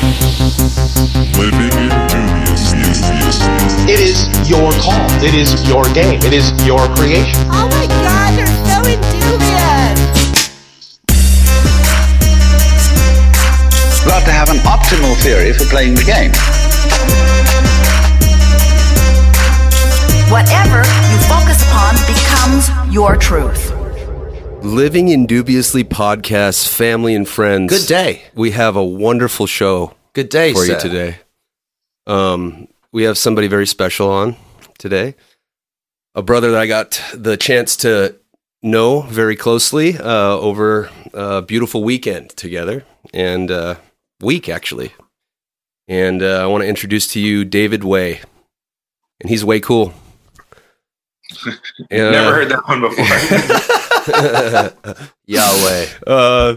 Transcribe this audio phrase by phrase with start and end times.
[0.00, 3.04] Living in dubiousness.
[3.84, 5.04] It is your call.
[5.22, 6.18] It is your game.
[6.22, 7.44] It is your creation.
[7.52, 10.00] Oh my god, they're so indubious!
[14.04, 16.32] You have to have an optimal theory for playing the game.
[20.30, 20.78] Whatever
[21.12, 23.79] you focus upon becomes your truth.
[24.62, 27.72] Living in Dubiously podcast, family and friends.
[27.72, 28.24] Good day.
[28.34, 31.16] We have a wonderful show Good day, for you today.
[32.06, 34.36] Um, we have somebody very special on
[34.78, 35.14] today.
[36.14, 38.16] A brother that I got the chance to
[38.62, 42.84] know very closely uh, over a beautiful weekend together
[43.14, 43.76] and uh,
[44.20, 44.92] week actually.
[45.88, 48.20] And uh, I want to introduce to you David Way,
[49.20, 49.94] and he's way cool.
[51.90, 53.86] And, Never uh, heard that one before.
[55.26, 55.86] Yahweh.
[56.06, 56.56] Uh,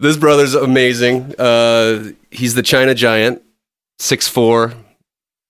[0.00, 1.34] this brother's amazing.
[1.38, 3.42] Uh, he's the China Giant,
[3.98, 4.74] six four,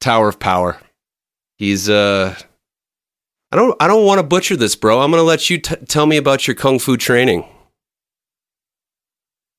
[0.01, 0.79] Tower of Power.
[1.57, 2.35] He's uh,
[3.53, 5.01] I don't I don't want to butcher this, bro.
[5.01, 7.45] I'm gonna let you t- tell me about your kung fu training.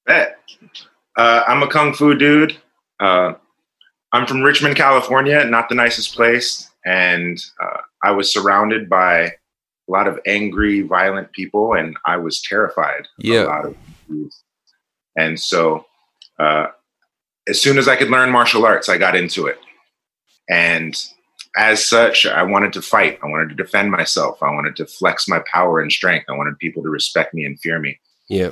[0.05, 0.37] Bet.
[1.17, 2.57] Uh, I'm a kung fu dude.
[2.99, 3.33] Uh,
[4.11, 6.69] I'm from Richmond, California, not the nicest place.
[6.85, 9.33] And uh, I was surrounded by
[9.87, 13.07] a lot of angry, violent people, and I was terrified.
[13.19, 13.43] Yeah.
[13.43, 13.77] A lot of.
[15.17, 15.85] And so,
[16.39, 16.67] uh,
[17.47, 19.59] as soon as I could learn martial arts, I got into it.
[20.49, 20.95] And
[21.55, 23.19] as such, I wanted to fight.
[23.23, 24.41] I wanted to defend myself.
[24.41, 26.25] I wanted to flex my power and strength.
[26.29, 27.99] I wanted people to respect me and fear me.
[28.29, 28.51] Yeah,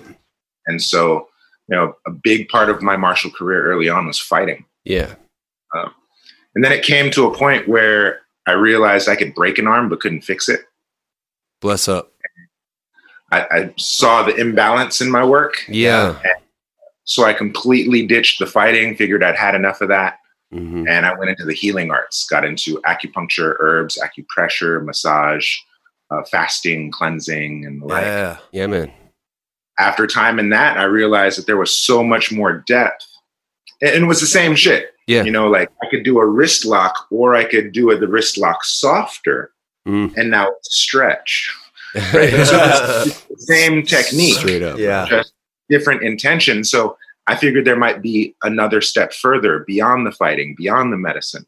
[0.67, 1.28] And so,
[1.67, 4.66] you know, a big part of my martial career early on was fighting.
[4.86, 5.16] yeah,
[5.73, 9.89] And then it came to a point where I realized I could break an arm
[9.89, 10.61] but couldn't fix it.
[11.64, 12.11] Bless up.
[13.31, 15.64] I, I saw the imbalance in my work.
[15.67, 16.20] Yeah,
[17.05, 20.20] So I completely ditched the fighting, figured I'd had enough of that.
[20.53, 20.88] Mhm.
[20.88, 25.52] And I went into the healing arts, got into acupuncture, herbs, acupressure, massage,
[26.11, 28.04] uh, fasting, cleansing, and the like.
[28.04, 28.37] Yeah.
[28.52, 28.92] yeah, man.
[29.80, 33.08] After time in that, I realized that there was so much more depth.
[33.82, 34.92] And and it was the same shit.
[35.08, 35.23] Yeah.
[35.23, 38.08] You know, like I could do a wrist lock or I could do a, the
[38.08, 39.52] wrist lock softer
[39.86, 40.16] Mm.
[40.16, 41.52] and now it's a stretch.
[42.14, 42.30] Right?
[42.45, 44.77] so it's same technique, Straight up.
[44.77, 45.05] Yeah.
[45.08, 45.33] just
[45.70, 46.64] different intention.
[46.64, 51.45] So I figured there might be another step further beyond the fighting, beyond the medicine.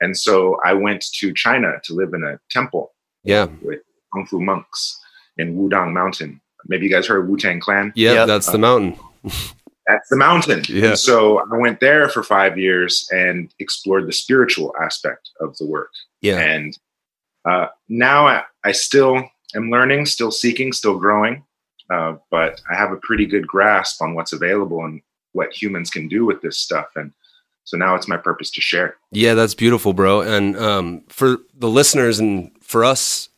[0.00, 2.92] And so I went to China to live in a temple
[3.24, 3.80] Yeah, with
[4.12, 5.00] Kung Fu monks
[5.38, 6.40] in Wudang Mountain.
[6.66, 7.92] Maybe you guys heard Wu Tang Clan?
[7.96, 8.12] yeah.
[8.12, 8.26] Yep.
[8.28, 8.98] That's the mountain.
[9.86, 10.62] That's the mountain.
[10.68, 10.90] Yeah.
[10.90, 15.66] And so I went there for five years and explored the spiritual aspect of the
[15.66, 15.90] work.
[16.20, 16.78] Yeah, And
[17.44, 21.44] uh, now I, I still am learning, still seeking, still growing,
[21.90, 25.02] uh, but I have a pretty good grasp on what's available and
[25.32, 26.88] what humans can do with this stuff.
[26.96, 27.12] And
[27.64, 28.96] so now it's my purpose to share.
[29.10, 30.20] Yeah, that's beautiful, bro.
[30.20, 33.28] And um, for the listeners and for us,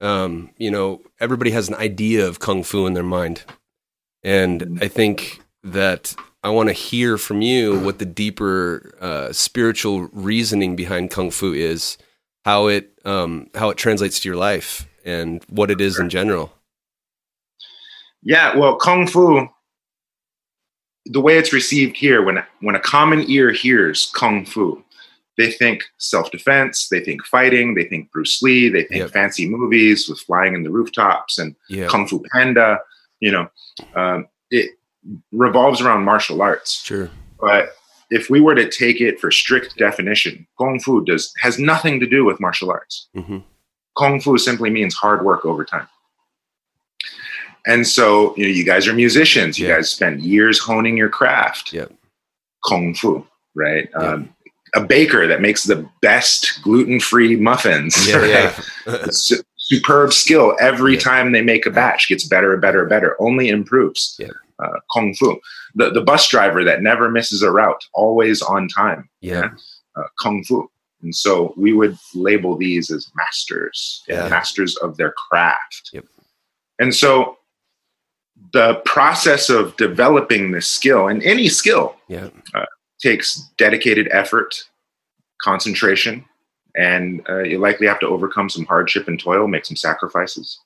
[0.00, 3.44] um, you know, everybody has an idea of kung fu in their mind,
[4.22, 10.08] and I think that I want to hear from you what the deeper uh, spiritual
[10.12, 11.98] reasoning behind kung fu is,
[12.44, 16.52] how it um, how it translates to your life, and what it is in general.
[18.22, 19.48] Yeah, well, Kung Fu,
[21.06, 24.84] the way it's received here, when, when a common ear hears Kung Fu,
[25.38, 29.10] they think self defense, they think fighting, they think Bruce Lee, they think Yep.
[29.12, 32.80] fancy movies with flying in the rooftops and Yeah, Kung Fu Panda.
[33.20, 33.48] You know,
[33.94, 34.70] um, it
[35.32, 36.82] revolves around martial arts.
[36.84, 37.10] sure.
[37.40, 37.70] But
[38.10, 42.06] if we were to take it for strict definition, Kung Fu does has nothing to
[42.06, 43.08] do with martial arts.
[43.14, 43.38] hmm
[43.98, 45.88] Kung Fu simply means hard work over time.
[47.66, 49.58] And so, you know, you guys are musicians.
[49.58, 49.76] You Yeah.
[49.76, 51.72] guys spend years honing your craft.
[51.72, 51.86] Yeah.
[52.66, 53.88] Kung Fu, right?
[53.92, 53.98] Yeah.
[54.06, 54.34] Um,
[54.74, 58.06] a baker that makes the best gluten-free muffins.
[58.08, 58.54] Yeah, right?
[58.86, 59.06] yeah.
[59.10, 60.56] Su- superb skill.
[60.60, 61.00] Every Yeah.
[61.00, 63.16] time they make a batch, gets better and better and better.
[63.20, 64.16] Only improves.
[64.18, 64.28] Yeah.
[64.62, 65.38] Uh, Kung Fu.
[65.74, 69.08] The the bus driver that never misses a route, always on time.
[69.20, 69.50] yeah,
[69.96, 70.70] Uh, Kung Fu.
[71.02, 74.28] And so we would label these as masters, Yeah.
[74.28, 75.90] masters of their craft.
[75.92, 76.06] Yep.
[76.80, 77.38] And so
[78.52, 82.30] the process of developing this skill, and any skill, yeah,
[83.00, 84.64] takes dedicated effort,
[85.42, 86.24] concentration,
[86.76, 90.60] and uh, you likely have to overcome some hardship and toil, make some sacrifices.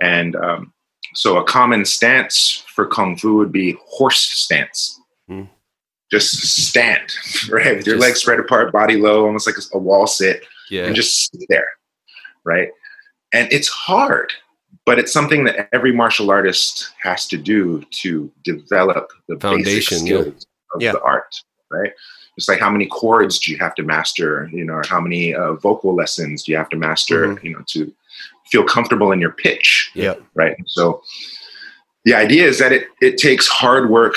[0.00, 0.72] And um,
[1.14, 5.00] so, a common stance for kung fu would be horse stance.
[5.28, 5.44] Hmm.
[6.10, 7.12] Just stand,
[7.50, 10.84] right, with your Just- legs spread apart, body low, almost like a, wall sit, yeah.
[10.86, 11.68] and just sit there,
[12.44, 12.70] right?
[13.32, 14.32] And it's hard,
[14.86, 19.90] but it's something that every martial artist has to do to develop the Foundation, basic
[20.08, 20.20] yeah.
[20.22, 20.92] skills of Yeah.
[20.92, 21.34] the art,
[21.70, 21.92] right?
[22.38, 25.34] It's like how many chords do you have to master, you know, or how many
[25.34, 27.42] uh, vocal lessons do you have to master, Mhm.
[27.44, 27.92] you know, to
[28.50, 30.14] feel comfortable in your pitch, Yeah.
[30.34, 30.56] right?
[30.66, 31.02] So
[32.04, 34.16] the idea is that it it takes hard work,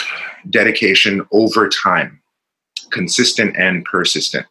[0.49, 2.21] dedication over time,
[2.91, 4.45] consistent and persistent.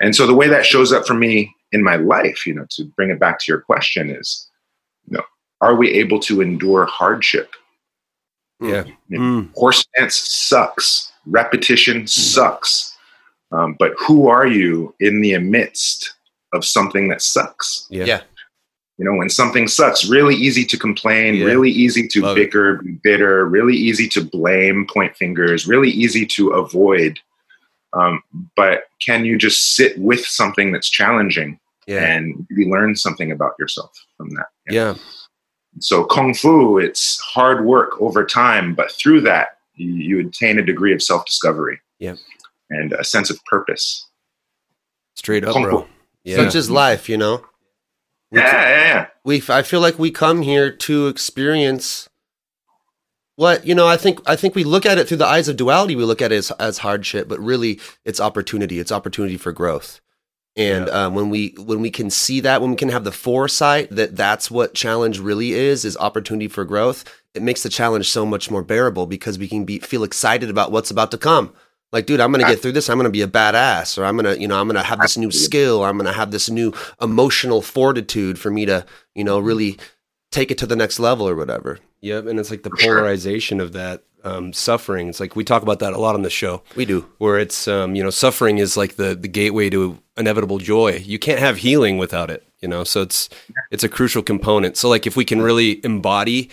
[0.00, 2.84] And so the way that shows up for me in my life, you know, to
[2.84, 4.48] bring it back to your question is,
[5.08, 5.24] you know,
[5.60, 7.50] are we able to endure hardship?
[8.60, 8.84] Yeah.
[9.10, 9.54] Mm.
[9.54, 11.12] Horse stance sucks.
[11.26, 12.96] Repetition sucks.
[13.52, 16.14] Um, but who are you in the midst
[16.52, 17.86] of something that sucks?
[17.90, 18.04] Yeah.
[18.04, 18.20] Yeah.
[18.98, 21.44] You know, when something sucks, really easy to complain, Yeah.
[21.46, 22.46] really easy to Love it.
[22.46, 27.18] bicker, be bitter, really easy to blame, point fingers, really easy to avoid.
[27.92, 28.22] Um,
[28.56, 32.04] but can you just sit with something that's challenging Yeah.
[32.04, 34.46] and really learn something about yourself from that?
[34.68, 34.94] Yeah.
[35.80, 40.62] So kung fu, it's hard work over time, but through that, you, you attain a
[40.64, 41.80] degree of self-discovery.
[41.98, 42.16] Yep.
[42.70, 44.06] And a sense of purpose.
[45.16, 45.80] Straight up, Kung bro.
[45.82, 45.88] Fu.
[46.24, 46.36] Yeah.
[46.38, 47.44] Such is life, you know.
[48.30, 49.06] We Yeah, yeah, yeah.
[49.24, 52.08] we I feel like we come here to experience
[53.36, 53.86] what you know.
[53.86, 55.96] I think I think we look at it through the eyes of duality.
[55.96, 58.78] We look at it as, as hardship, but really it's opportunity.
[58.78, 60.00] It's opportunity for growth.
[60.56, 63.90] And um, when we when we can see that, when we can have the foresight
[63.90, 67.04] that that's what challenge really is, is opportunity for growth.
[67.34, 70.72] It makes the challenge so much more bearable because we can be feel excited about
[70.72, 71.52] what's about to come.
[71.92, 72.90] Like, dude, I'm gonna get through this.
[72.90, 75.30] I'm gonna be a badass, or I'm gonna, you know, I'm gonna have this new
[75.30, 78.84] skill, I'm gonna have this new emotional fortitude for me to,
[79.14, 79.78] you know, really
[80.30, 81.78] take it to the next level or whatever.
[82.00, 82.26] Yep.
[82.26, 85.08] And it's like the polarization of that um, suffering.
[85.08, 86.62] It's like we talk about that a lot on the show.
[86.74, 87.06] We do.
[87.18, 90.96] where it's um, you know suffering is like the the gateway to inevitable joy.
[91.04, 92.84] You can't have healing without it, you know.
[92.84, 93.28] So it's
[93.70, 94.76] it's a crucial component.
[94.76, 96.50] So like if we can really embody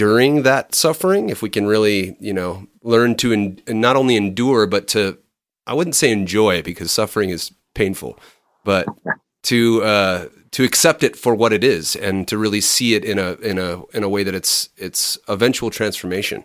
[0.00, 4.66] during that suffering, if we can really you know learn to en- not only endure
[4.66, 5.18] but to
[5.66, 8.18] I wouldn't say enjoy because suffering is painful,
[8.64, 8.86] but
[9.42, 13.18] to uh, to accept it for what it is and to really see it in
[13.18, 16.44] a in a in a way that it's it's eventual transformation.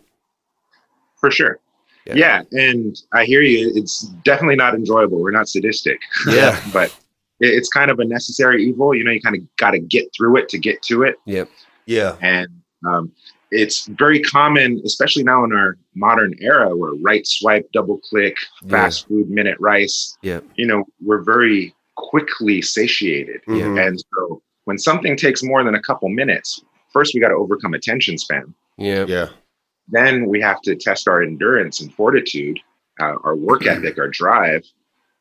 [1.21, 1.59] For sure.
[2.05, 2.15] Yeah.
[2.15, 2.41] Yeah.
[2.51, 3.71] And I hear you.
[3.73, 5.21] It's definitely not enjoyable.
[5.21, 6.01] We're not sadistic.
[6.27, 6.61] Yeah.
[6.73, 6.93] but
[7.39, 8.93] it's kind of a necessary evil.
[8.93, 11.15] You know, you kind of got to get through it to get to it.
[11.25, 11.49] Yep.
[11.85, 12.17] Yeah.
[12.21, 12.49] And
[12.85, 13.11] um,
[13.61, 18.35] it's very common, especially now in our modern era where right swipe, double click,
[18.69, 20.41] fast food, minute rice, Yeah.
[20.55, 23.41] you know, we're very quickly satiated.
[23.47, 23.87] Mhm.
[23.87, 26.61] And so when something takes more than a couple minutes,
[26.91, 28.53] first we got to overcome attention span.
[28.77, 29.05] Yeah.
[29.07, 29.29] Yeah.
[29.87, 32.59] Then we have to test our endurance and fortitude,
[32.99, 34.63] uh, our work ethic, our drive.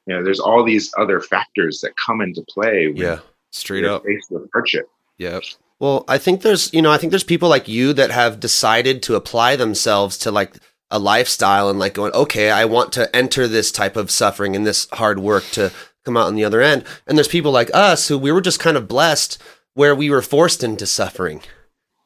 [0.07, 3.21] You know, there's all these other factors that come into play when Yeah.
[3.53, 4.05] Straight up.
[4.05, 4.89] faced with hardship.
[5.19, 5.43] Yep.
[5.81, 9.03] Well, I think there's, you know, I think there's people like you that have decided
[9.05, 10.57] to apply themselves to like
[10.91, 14.67] a lifestyle and like going, okay, I want to enter this type of suffering and
[14.67, 15.73] this hard work to
[16.05, 16.85] come out on the other end.
[17.07, 19.43] And there's people like us who we were just kind of blessed
[19.75, 21.43] where we were forced into suffering.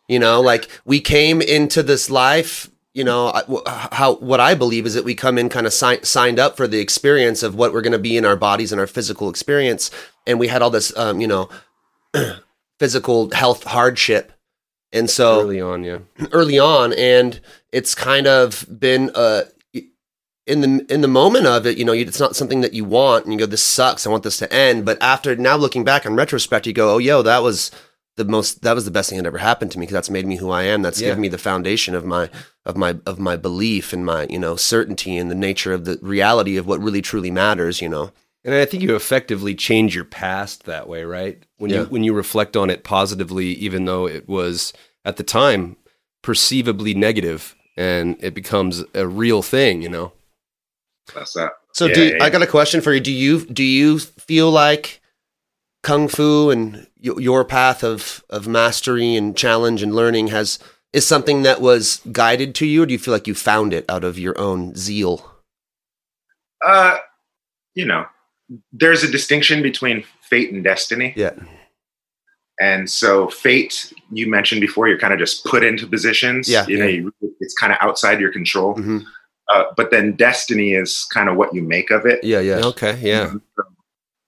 [0.09, 3.33] You know, like we came into this life, you know,
[3.93, 6.67] how what I believe is that we come in kind of si- signed up for
[6.67, 9.91] the experience of what we're going to be in our bodies and our physical experience,
[10.27, 11.51] and we had all this, um, you know,
[12.79, 14.33] physical health hardship,
[14.93, 15.99] and so Early on, yeah.
[16.33, 17.41] early on and
[17.73, 19.43] it's kind of been uh
[20.47, 23.25] in the in the moment of it you know it's not something that you want
[23.25, 24.07] and you go this sucks.
[24.07, 24.85] I want this to end.
[24.87, 27.71] But after now looking back in retrospect you go oh yo that was
[28.17, 30.27] the most that was the best thing that ever happened to me because that's made
[30.27, 30.81] me who i am.
[30.83, 31.09] That's Yeah.
[31.09, 32.31] given me the foundation of my
[32.65, 35.99] of my of my belief and my you know certainty and the nature of the
[36.01, 38.11] reality of what really truly matters you know
[38.49, 41.43] And I think you effectively change your past that way, right?
[41.59, 41.81] When Yeah.
[41.81, 44.73] you when you reflect on it positively, even though it was
[45.05, 45.77] at the time
[46.23, 50.13] perceivably negative, and it becomes a real thing, you know.
[51.15, 51.53] That's that.
[51.75, 53.01] So Yeah, do yeah, I got a question for you.
[53.01, 55.03] Do you do you feel like
[55.83, 60.59] kung fu and y- your path of of mastery and challenge and learning has
[60.95, 63.85] is something that was guided to you, or do you feel like you found it
[63.91, 65.35] out of your own zeal?
[66.65, 66.97] Uh,
[67.75, 68.07] you know,
[68.73, 71.13] there's a distinction between fate and destiny.
[71.17, 71.33] Yeah.
[72.61, 76.49] And so fate, you mentioned before, you're kind of just put into positions.
[76.49, 77.01] Yeah, You know, yeah.
[77.03, 78.75] you, it's kind of outside your control.
[78.75, 79.05] Mhm.
[79.49, 82.23] Uh, but then destiny is kind of what you make of it.
[82.23, 83.33] Yeah, yeah, Okay, yeah,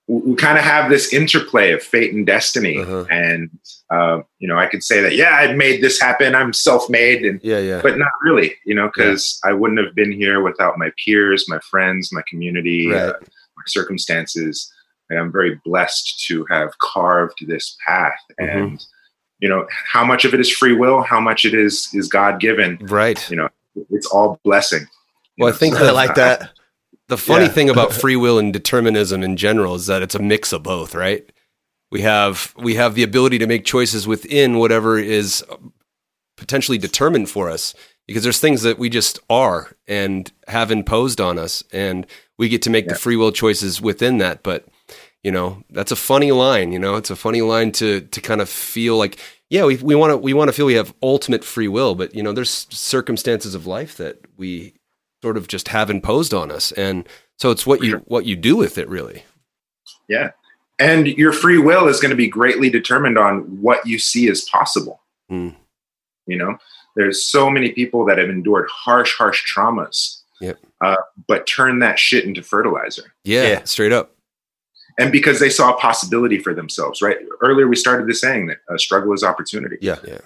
[0.08, 2.78] We, we kind of have this interplay of fate and destiny.
[2.78, 3.04] Uh-huh.
[3.10, 3.50] And,
[3.90, 6.34] uh, you know, I could say that, yeah, I made this happen.
[6.34, 7.24] I'm self made.
[7.26, 7.80] And yeah, yeah.
[7.82, 11.58] but not really, you know, because I wouldn't have been here without my peers, my
[11.70, 12.96] friends, my community, Right.
[13.10, 13.26] uh, my
[13.67, 14.73] circumstances.
[15.09, 18.12] And I'm very blessed to have carved this path.
[18.40, 18.59] Mm-hmm.
[18.59, 18.85] And
[19.40, 22.40] you know, how much of it is free will, how much it is is God
[22.40, 22.76] given.
[22.83, 23.29] right.
[23.31, 23.49] You know,
[23.90, 24.87] it's all blessing.
[25.38, 26.50] Well, I think so- I like that.
[27.09, 27.50] The funny Yeah.
[27.52, 30.95] thing about free will and determinism in general is that it's a mix of both,
[30.95, 31.29] right?
[31.90, 35.43] We have we have the ability to make choices within whatever is
[36.37, 37.75] potentially determined for us
[38.11, 42.07] because there's things that we just are and have imposed on us and
[42.38, 44.43] we get to make the free will choices within that.
[44.43, 44.67] But
[45.23, 46.97] you know that's a funny line you know?
[46.97, 49.19] It's a funny line to to kind of feel like
[49.50, 52.14] yeah we we want to we want to feel we have ultimate free will but
[52.14, 54.73] you know there's circumstances of life that we
[55.23, 56.73] sort of just have imposed on us.
[56.73, 59.25] And so it's what you what you do with it really.
[60.09, 60.31] Yeah.
[60.79, 64.45] And your free will is going to be greatly determined on what you see as
[64.45, 65.02] possible.
[65.31, 65.55] Mm.
[66.26, 66.59] You know,
[66.97, 70.59] there's so many people that have endured harsh, harsh traumas, Yep.
[70.80, 70.97] uh,
[71.28, 73.12] but turn that shit into fertilizer.
[73.25, 73.64] yeah, Yeah.
[73.64, 74.14] straight up
[74.99, 77.18] And because they saw a possibility for themselves, right?
[77.42, 79.76] Earlier, we started this saying that uh, struggle is opportunity.
[79.80, 79.99] Yeah.
[80.06, 80.18] yeah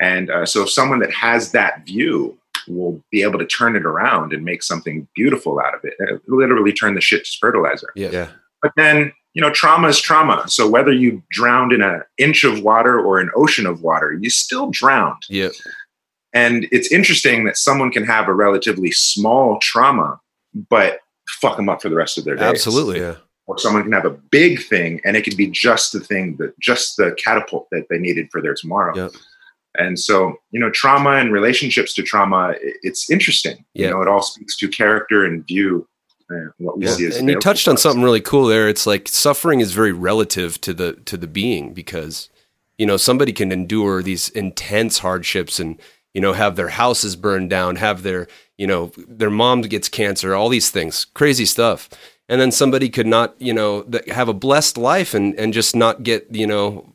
[0.00, 2.38] And uh, so, someone that has that view
[2.68, 5.94] will be able to turn it around and make something beautiful out of it.
[6.00, 7.88] Uh, literally, turn the shit to fertilizer.
[7.96, 8.28] yeah Yeah.
[8.60, 10.44] But then, you know, trauma is trauma.
[10.48, 14.30] So whether you drowned in an inch of water or an ocean of water, you
[14.30, 15.22] still drowned.
[15.28, 15.48] yeah
[16.32, 20.20] And it's interesting that someone can have a relatively small trauma,
[20.70, 21.00] but
[21.40, 22.44] fuck them up for the rest of their days.
[22.44, 23.16] absolutely Yeah.
[23.46, 26.58] Or someone can have a big thing, and it could be just the thing that
[26.60, 28.94] just the catapult that they needed for their tomorrow.
[28.94, 29.12] Yep.
[29.74, 33.64] And so, you know, trauma and relationships to trauma, it's interesting.
[33.74, 33.86] Yeah.
[33.86, 35.88] You know, it all speaks to character and view
[36.58, 36.92] what we Yeah.
[36.94, 38.68] see and you touched on something really cool there.
[38.68, 42.28] It's like suffering is very relative to the to the being because
[42.78, 45.78] you know somebody can endure these intense hardships and
[46.14, 48.26] you know have their houses burned down have their
[48.58, 51.88] you know their mom gets cancer all these things crazy stuff.
[52.28, 56.02] And then somebody could not you know have a blessed life and and just not
[56.02, 56.92] get you know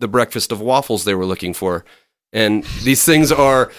[0.00, 1.84] the breakfast of waffles they were looking for.
[2.32, 3.70] And these things are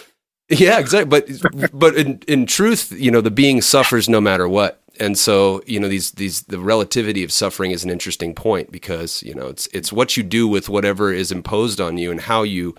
[0.59, 1.09] yeah, exactly.
[1.09, 4.79] But but in in truth, you know, the being suffers no matter what.
[4.99, 9.23] And so, you know, these these the relativity of suffering is an interesting point because,
[9.23, 12.43] you know, it's it's what you do with whatever is imposed on you and how
[12.43, 12.75] you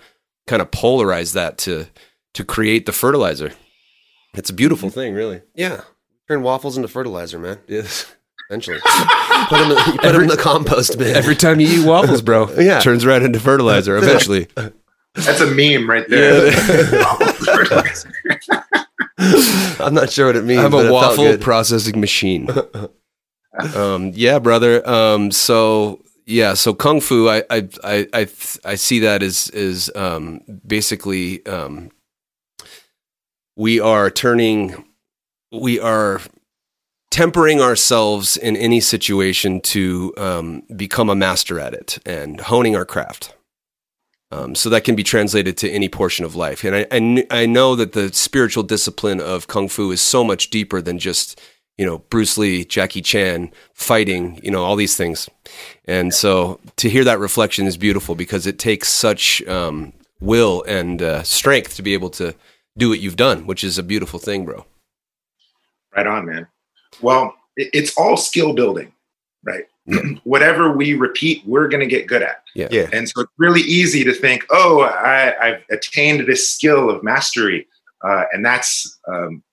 [0.47, 1.87] kind of polarize that to
[2.33, 3.51] to create the fertilizer.
[4.33, 4.99] It's a beautiful mm-hmm.
[4.99, 5.41] thing, really.
[5.55, 5.81] Yeah.
[6.27, 7.59] Turn waffles into fertilizer, man.
[7.67, 8.05] Yes.
[8.49, 8.79] Eventually.
[9.49, 11.15] put them in, you put 'em in the compost bin.
[11.15, 12.79] Every time you eat waffles, bro, Yeah.
[12.79, 14.47] turns right into fertilizer eventually.
[15.15, 16.51] That's a meme right there.
[19.79, 20.59] I'm not sure what it means.
[20.59, 22.49] I have a waffle processing machine.
[23.75, 24.87] um, yeah, brother.
[24.87, 28.27] Um, so yeah, so kung fu, I I I I,
[28.65, 31.91] I see that as is um, basically um,
[33.55, 34.85] we are turning,
[35.51, 36.21] we are
[37.11, 42.85] tempering ourselves in any situation to um, become a master at it and honing our
[42.85, 43.35] craft.
[44.35, 46.63] Um, so that can be translated to any portion of life.
[46.63, 50.49] And I, I, I know that the spiritual discipline of Kung Fu is so much
[50.49, 51.39] deeper than just,
[51.77, 55.29] you know, Bruce Lee, Jackie Chan, fighting, you know, all these things.
[55.85, 61.01] And so to hear that reflection is beautiful because it takes such um, will and
[61.01, 62.35] uh, strength to be able to
[62.77, 64.65] do what you've done, which is a beautiful thing, bro.
[65.95, 66.47] Right on, man.
[67.01, 68.91] Well, it's all skill building,
[69.45, 69.65] right?
[70.23, 72.43] Whatever we repeat, we're going to get good at.
[72.55, 72.67] Yeah.
[72.71, 72.89] Yeah.
[72.91, 77.67] And so it's really easy to think, oh, I, I've attained this skill of mastery,
[78.03, 79.43] uh, and that's um,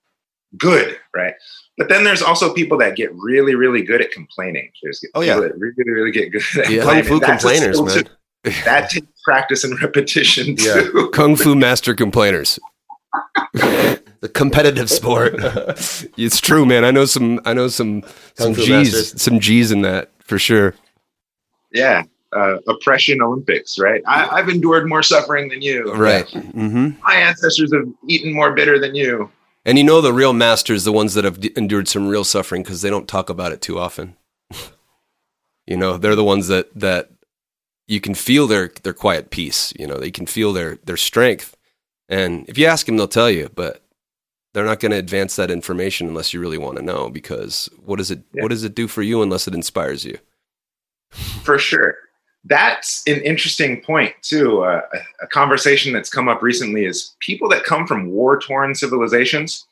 [0.56, 1.34] good, right?
[1.78, 4.70] But then there's also people that get really, really good at complaining.
[4.82, 5.40] There's Oh, people yeah.
[5.48, 6.82] that really, really get good at Yeah.
[6.82, 7.04] Kung complaining.
[7.04, 8.04] Fu complainers, man.
[8.04, 8.10] too.
[8.64, 10.74] That takes practice and repetition Yeah.
[10.82, 11.10] too.
[11.12, 12.58] Kung Fu master complainers.
[14.22, 15.34] The competitive sport.
[16.16, 16.84] It's true, man.
[16.84, 17.40] I know some.
[17.44, 18.02] I know some.
[18.34, 18.92] Some Kung Fu G's.
[18.92, 19.20] masters.
[19.20, 20.74] Some G's in that for sure.
[21.72, 22.04] Yeah.
[22.34, 24.02] Uh, oppression Olympics, right?
[24.06, 25.92] I, I've endured more suffering than you.
[25.94, 26.26] Right.
[26.30, 29.30] hmm My ancestors have eaten more bitter than you.
[29.66, 32.62] And you know the real masters, the ones that have d- endured some real suffering,
[32.62, 34.16] because they don't talk about it too often.
[35.66, 37.10] you know, they're the ones that that
[37.86, 39.72] you can feel their their quiet peace.
[39.78, 41.56] You know, they can feel their their strength.
[42.08, 43.84] And if you ask them, they'll tell you, but
[44.54, 47.08] they're not going to advance that information unless you really want to know.
[47.10, 48.42] Because what does it Yeah.
[48.42, 50.18] what does it do for you unless it inspires you?
[51.44, 51.94] For sure.
[52.44, 54.62] That's an interesting point, too.
[54.64, 58.74] Uh, a, a conversation that's come up recently is people that come from war torn
[58.74, 59.64] civilizations,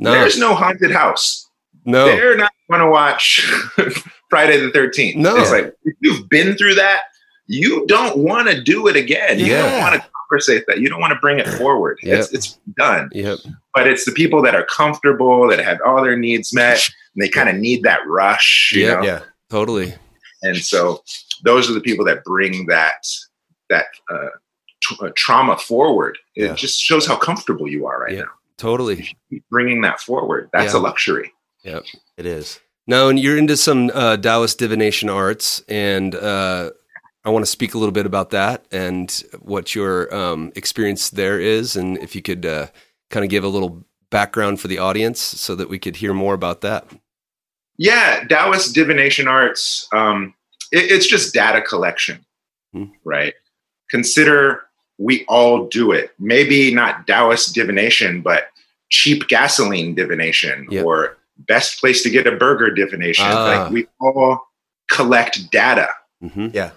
[0.00, 1.46] No, there's no haunted house.
[1.84, 3.40] no, They're not going to watch
[4.30, 5.16] Friday the 13th.
[5.16, 5.36] No.
[5.36, 7.02] It's like, if you've been through that,
[7.46, 9.38] you don't want to do it again.
[9.38, 9.62] You Yeah.
[9.70, 10.80] don't want to conversate that.
[10.80, 11.98] You don't want to bring it forward.
[12.02, 12.18] Yep.
[12.20, 13.10] It's, it's done.
[13.12, 13.38] yep,
[13.74, 17.28] But it's the people that are comfortable, that have all their needs met, and they
[17.28, 18.72] kind of need that rush.
[18.74, 19.02] Yeah.
[19.02, 19.20] yeah.
[19.50, 19.94] totally.
[20.42, 21.02] and so
[21.44, 23.06] those are the people that bring that
[23.70, 24.28] that uh,
[25.04, 26.18] uh, trauma forward.
[26.34, 26.54] It Yeah.
[26.54, 28.22] just shows how comfortable you are right Yeah.
[28.22, 28.30] now.
[28.58, 29.16] totally.
[29.50, 30.48] Bringing that forward.
[30.52, 30.80] That's Yeah.
[30.80, 31.32] a luxury.
[31.64, 31.84] Yep,
[32.16, 32.58] it is.
[32.88, 36.70] Now, and you're into some uh, Taoist divination arts, and uh,
[37.24, 39.10] I want to speak a little bit about that and
[39.40, 42.66] what your um, experience there is, and if you could uh,
[43.10, 46.34] kind of give a little background for the audience so that we could hear more
[46.34, 46.86] about that.
[47.78, 49.88] Yeah, Taoist divination arts.
[49.92, 50.34] Um,
[50.72, 52.24] it, it's just data collection,
[52.72, 52.86] Hmm.
[53.04, 53.34] right?
[53.90, 54.62] Consider
[54.98, 56.12] we all do it.
[56.18, 58.48] Maybe not Taoist divination, but
[58.90, 60.82] cheap gasoline divination Yeah.
[60.82, 63.24] or best place to get a burger divination.
[63.28, 63.44] Ah.
[63.44, 64.40] Like we all
[64.90, 65.88] collect data
[66.20, 66.70] hmm Yeah.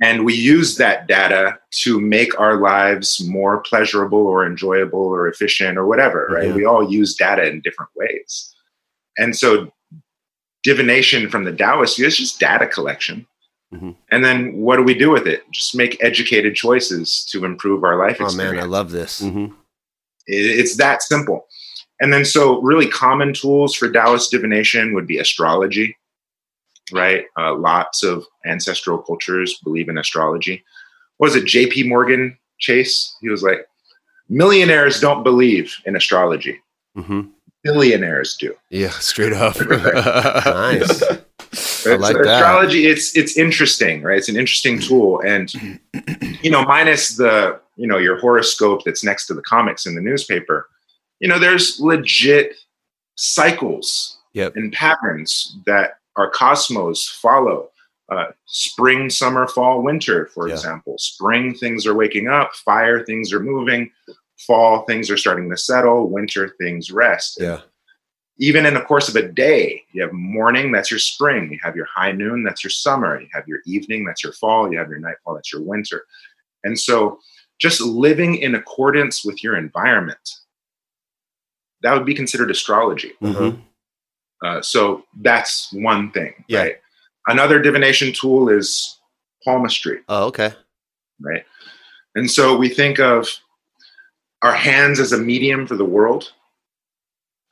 [0.00, 5.76] And we use that data to make our lives more pleasurable or enjoyable or efficient
[5.78, 6.54] or whatever right Yeah.
[6.54, 8.54] we all use data in different ways
[9.16, 9.72] and so
[10.62, 13.26] divination from the taoists is just data collection
[13.72, 13.96] Mhm.
[14.10, 17.96] and then what do we do with it just make educated choices to improve our
[17.98, 18.34] life experience.
[18.34, 19.20] Oh experience man, I love this.
[19.20, 19.46] hmm
[20.30, 21.46] it's that simple.
[22.00, 25.96] And then, so really common tools for Taoist divination would be astrology,
[26.92, 27.24] right?
[27.38, 30.64] Uh, lots of ancestral cultures believe in astrology.
[31.18, 31.84] What was it, J.P.
[31.88, 33.16] Morgan Chase?
[33.20, 33.66] He was like,
[34.28, 36.60] millionaires don't believe in astrology,
[36.94, 37.22] hmm
[37.64, 38.54] billionaires do.
[38.70, 39.56] Yeah, straight up.
[39.60, 41.02] Nice.
[41.86, 42.40] I like So that.
[42.40, 45.52] astrology it's it's interesting right it's an interesting tool and
[46.42, 50.00] you know minus the you know your horoscope that's next to the comics in the
[50.00, 50.68] newspaper
[51.20, 52.54] you know there's legit
[53.16, 54.56] cycles Yep.
[54.56, 57.70] and patterns that our cosmos follow
[58.10, 60.54] uh, spring summer fall winter for Yeah.
[60.54, 63.90] example spring things are waking up fire things are moving
[64.46, 67.60] fall things are starting to settle winter things rest Yeah.
[68.38, 71.50] even in the course of a day, you have morning, that's your spring.
[71.52, 73.20] You have your high noon, that's your summer.
[73.20, 74.70] You have your evening, that's your fall.
[74.70, 76.04] You have your nightfall, that's your winter.
[76.62, 77.18] And so
[77.58, 80.26] just living in accordance with your environment,
[81.82, 83.12] that would be considered astrology.
[83.20, 83.50] hmm
[84.44, 86.60] Uh, so that's one thing, Yeah.
[86.62, 86.76] right?
[87.26, 88.98] Another divination tool is
[89.44, 90.52] palmistry, Oh, okay.
[91.20, 91.44] right?
[92.14, 93.28] And so we think of
[94.42, 96.32] our hands as a medium for the world.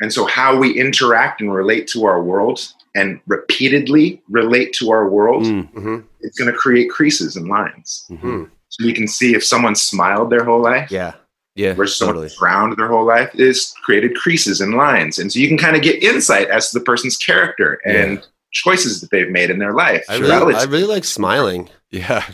[0.00, 2.60] And so how we interact and relate to our world
[2.94, 8.04] and repeatedly relate to our world, Mm, hmm it's going to create creases and lines.
[8.10, 8.50] mhm.
[8.68, 11.14] So you can see if someone smiled their whole life Yeah.
[11.56, 12.34] Yeah, versus someone totally.
[12.36, 15.18] frowned their whole life is created creases and lines.
[15.18, 19.00] And so you can kind of get insight as to the person's character and choices
[19.00, 20.04] that they've made in their life.
[20.08, 21.68] I really, I really like smiling.
[21.90, 22.24] yeah.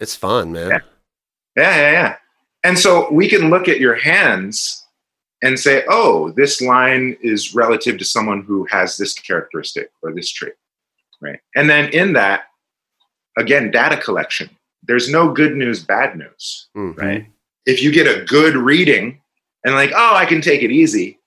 [0.00, 0.70] It's fun, man.
[0.70, 0.78] Yeah.
[1.56, 2.16] Yeah, yeah, yeah.
[2.64, 4.84] And so we can look at your hands
[5.42, 10.30] and say, oh, this line is relative to someone who has this characteristic or this
[10.30, 10.54] trait.
[11.20, 11.38] Right.
[11.54, 12.44] And then in that,
[13.36, 14.48] again, data collection.
[14.82, 16.68] There's no good news, bad news.
[16.76, 16.96] Mhm.
[16.96, 17.26] Right.
[17.66, 19.20] If you get a good reading
[19.64, 21.18] and like, oh, I can take it easy.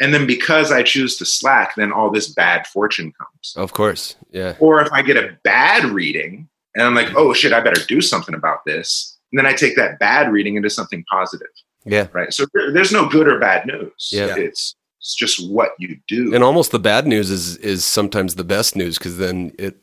[0.00, 3.54] And then because I choose to slack, then all this bad fortune comes.
[3.56, 4.16] Of course.
[4.30, 4.54] Yeah.
[4.60, 8.02] Or if I get a bad reading and I'm like, oh shit, I better do
[8.02, 9.16] something about this.
[9.32, 11.48] And then I take that bad reading into something positive,
[11.86, 12.08] Yeah.
[12.12, 12.32] right?
[12.32, 14.10] So there's no good or bad news.
[14.12, 14.36] Yeah.
[14.36, 16.34] It's it's just what you do.
[16.34, 19.76] And almost the bad news is is sometimes the best news because then it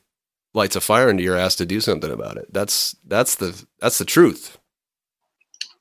[0.54, 2.54] lights a fire into your ass to do something about it.
[2.54, 4.60] That's that's the that's the truth.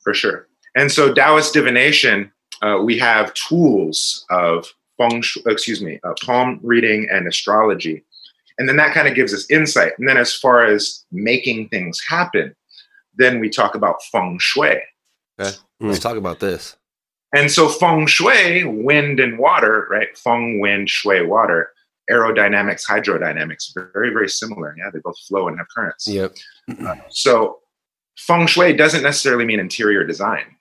[0.03, 0.49] For sure.
[0.75, 4.67] And so Taoist divination, uh, we have tools of
[4.99, 8.05] feng shui, excuse me, uh, palm reading and astrology.
[8.59, 9.93] And then that kind of gives us insight.
[9.99, 12.55] And then as far as making things happen,
[13.15, 14.81] then we talk about feng shui.
[15.39, 16.77] Let's talk about this.
[17.35, 20.17] And so feng shui, wind and water, right?
[20.17, 21.71] Feng, wind, shui, water.
[22.11, 24.75] Aerodynamics, hydrodynamics, very, very similar.
[24.77, 26.07] Yeah, they both flow and have currents.
[26.09, 26.35] Yep.
[27.11, 27.61] So
[28.17, 30.57] feng shui doesn't necessarily mean interior design.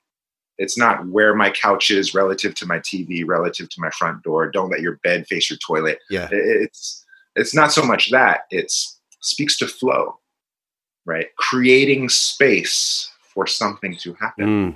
[0.58, 4.50] It's not where my couch is relative to my TV, relative to my front door.
[4.50, 5.98] Don't let your bed face your toilet.
[6.10, 6.28] Yeah.
[6.30, 8.42] It's it's not so much that.
[8.50, 10.18] It's speaks to flow,
[11.06, 11.34] right?
[11.36, 14.74] Creating space for something to happen Mm,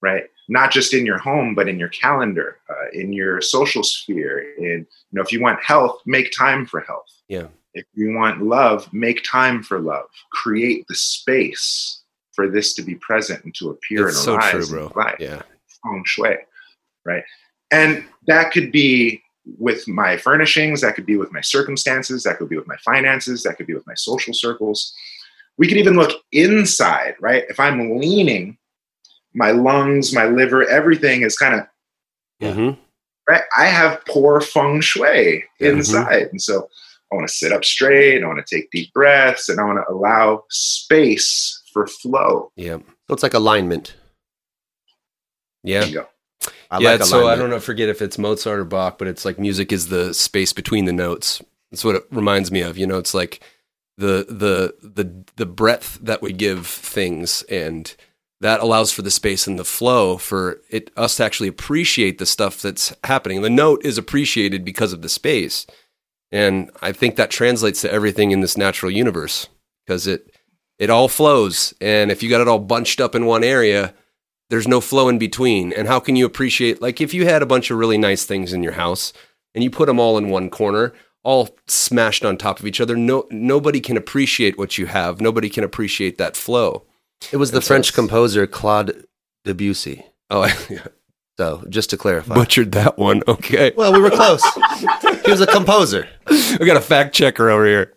[0.00, 0.24] right?
[0.48, 4.54] Not just in your home, but in your calendar, uh, in your social sphere.
[4.56, 7.22] In you know, if you want health, make time for health.
[7.28, 7.48] Yeah.
[7.74, 10.06] If you want love, make time for love.
[10.32, 14.68] Create the space for this to be present and to appear it's and so arise
[14.68, 15.02] true, in bro.
[15.02, 15.16] life.
[15.18, 15.42] Yeah.
[15.82, 16.36] Feng shui,
[17.04, 17.22] right?
[17.70, 19.22] And that could be
[19.58, 20.80] with my furnishings.
[20.80, 22.22] That could be with my circumstances.
[22.22, 23.42] That could be with my finances.
[23.42, 24.94] That could be with my social circles.
[25.58, 27.44] We could even look inside, right?
[27.48, 28.56] If I'm leaning,
[29.34, 31.66] my lungs, my liver, everything is kind of.
[32.42, 32.76] Mhm.
[33.28, 33.42] right.
[33.56, 35.70] I have poor feng shui Yeah.
[35.70, 36.68] inside, and so
[37.12, 38.22] I want to sit up straight.
[38.22, 42.50] I want to take deep breaths, and I want to allow space for flow.
[42.56, 42.78] Yeah.
[43.08, 43.94] So it's like alignment.
[45.62, 45.80] Yeah.
[45.80, 46.06] There you go.
[46.70, 49.24] I yeah, like so I don't know, forget if it's Mozart or Bach, but it's
[49.24, 51.42] like music is the space between the notes.
[51.70, 52.76] That's what it reminds me of.
[52.76, 53.40] You know, it's like
[53.96, 57.94] the the the the breadth that we give things, and
[58.40, 62.26] that allows for the space and the flow for it us to actually appreciate the
[62.26, 63.42] stuff that's happening.
[63.42, 65.66] The note is appreciated because of the space,
[66.34, 69.48] and I think that translates to everything in this natural universe
[69.86, 70.30] because it
[70.78, 73.94] it all flows, and if you got it all bunched up in one area
[74.50, 75.72] there's no flow in between.
[75.72, 78.52] And how can you appreciate, like, if you had a bunch of really nice things
[78.52, 79.12] in your house
[79.54, 80.92] and you put them all in one corner,
[81.24, 85.18] all smashed on top of each other, no, nobody can appreciate what you have.
[85.18, 86.84] Nobody can appreciate that flow.
[87.32, 89.06] It was the And French it's- composer Claude
[89.46, 90.04] Debussy.
[90.28, 90.52] Oh, I
[91.38, 92.34] So just to clarify.
[92.34, 93.22] butchered that one.
[93.26, 93.72] Okay.
[93.76, 94.42] well, we were close.
[95.24, 96.08] he was a composer.
[96.60, 97.94] We got a fact checker over here.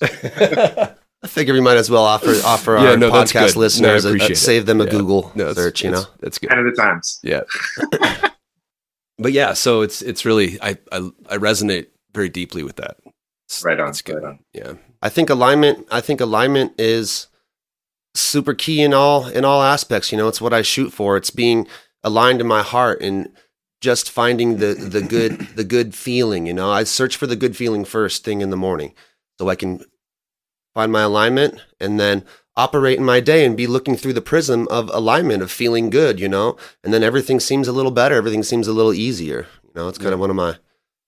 [0.02, 3.54] I figure we might as well offer offer Yeah, our no, podcast good.
[3.56, 4.90] No, listeners a, a- save them a Yeah.
[4.90, 5.82] Google No, it's- search.
[5.82, 6.50] You know, That's good.
[6.50, 7.18] Ten of the times.
[7.24, 7.40] Yeah.
[9.18, 12.96] but yeah, so it's it's really I I, I resonate very deeply with that.
[13.04, 14.16] It's- Right on, It's good.
[14.16, 14.38] right on.
[14.52, 14.74] Yeah.
[15.02, 15.86] I think alignment.
[15.90, 17.26] I think alignment is
[18.14, 20.12] super key in all in all aspects.
[20.12, 21.16] You know, it's what I shoot for.
[21.16, 21.66] It's being
[22.02, 23.30] aligned in my heart and
[23.80, 26.46] just finding the the good the good feeling.
[26.46, 28.94] You know, I search for the good feeling first thing in the morning,
[29.38, 29.84] so I can
[30.74, 32.24] find my alignment and then
[32.56, 36.18] operate in my day and be looking through the prism of alignment of feeling good.
[36.18, 38.16] You know, and then everything seems a little better.
[38.16, 39.46] Everything seems a little easier.
[39.62, 40.56] You know, it's kind of one of my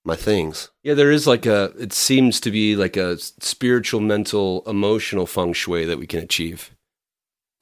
[0.03, 0.69] my things.
[0.83, 5.53] Yeah, there is like a, it seems to be like a spiritual, mental, emotional feng
[5.53, 6.71] shui that we can achieve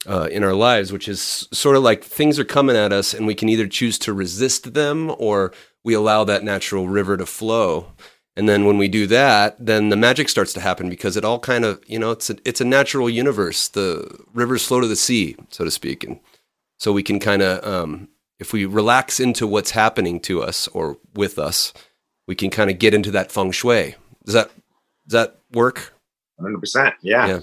[0.06, 3.26] uh, in our lives, which is sort of like things are coming at us and
[3.26, 5.52] we can either choose to resist them or
[5.84, 7.92] we allow that natural river to flow.
[8.36, 11.38] And then when we do that, then the magic starts to happen because it all
[11.38, 13.68] kind of, you know, it's a, it's a natural universe.
[13.68, 16.04] The rivers flow to the sea, so to speak.
[16.04, 16.20] And
[16.78, 18.08] so we can kind of, um,
[18.38, 21.74] if we relax into what's happening to us or with us,
[22.26, 23.96] we can kind of get into that feng shui.
[24.24, 24.50] Does that
[25.06, 25.92] does that work?
[26.40, 26.94] Hundred percent.
[27.02, 27.26] Yeah.
[27.26, 27.40] Yeah.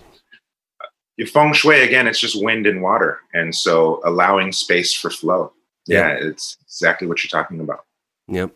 [1.18, 2.08] Your feng shui again.
[2.08, 5.52] It's just wind and water, and so allowing space for flow.
[5.88, 7.86] Yeah, it's exactly what you're talking about.
[8.28, 8.52] Yep.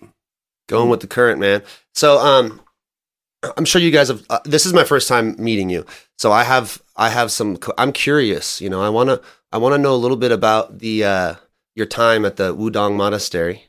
[0.67, 2.59] going with the current man so um
[3.57, 5.85] i'm sure you guys have uh, this is my first time meeting you
[6.17, 9.21] so i have i have some i'm curious you know i want to
[9.53, 11.35] i want to know a little bit about the uh
[11.75, 13.63] your time at the wudang monastery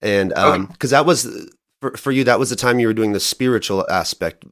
[0.00, 1.50] and um because that was
[1.82, 4.42] for, for you that was the time you were doing the spiritual aspect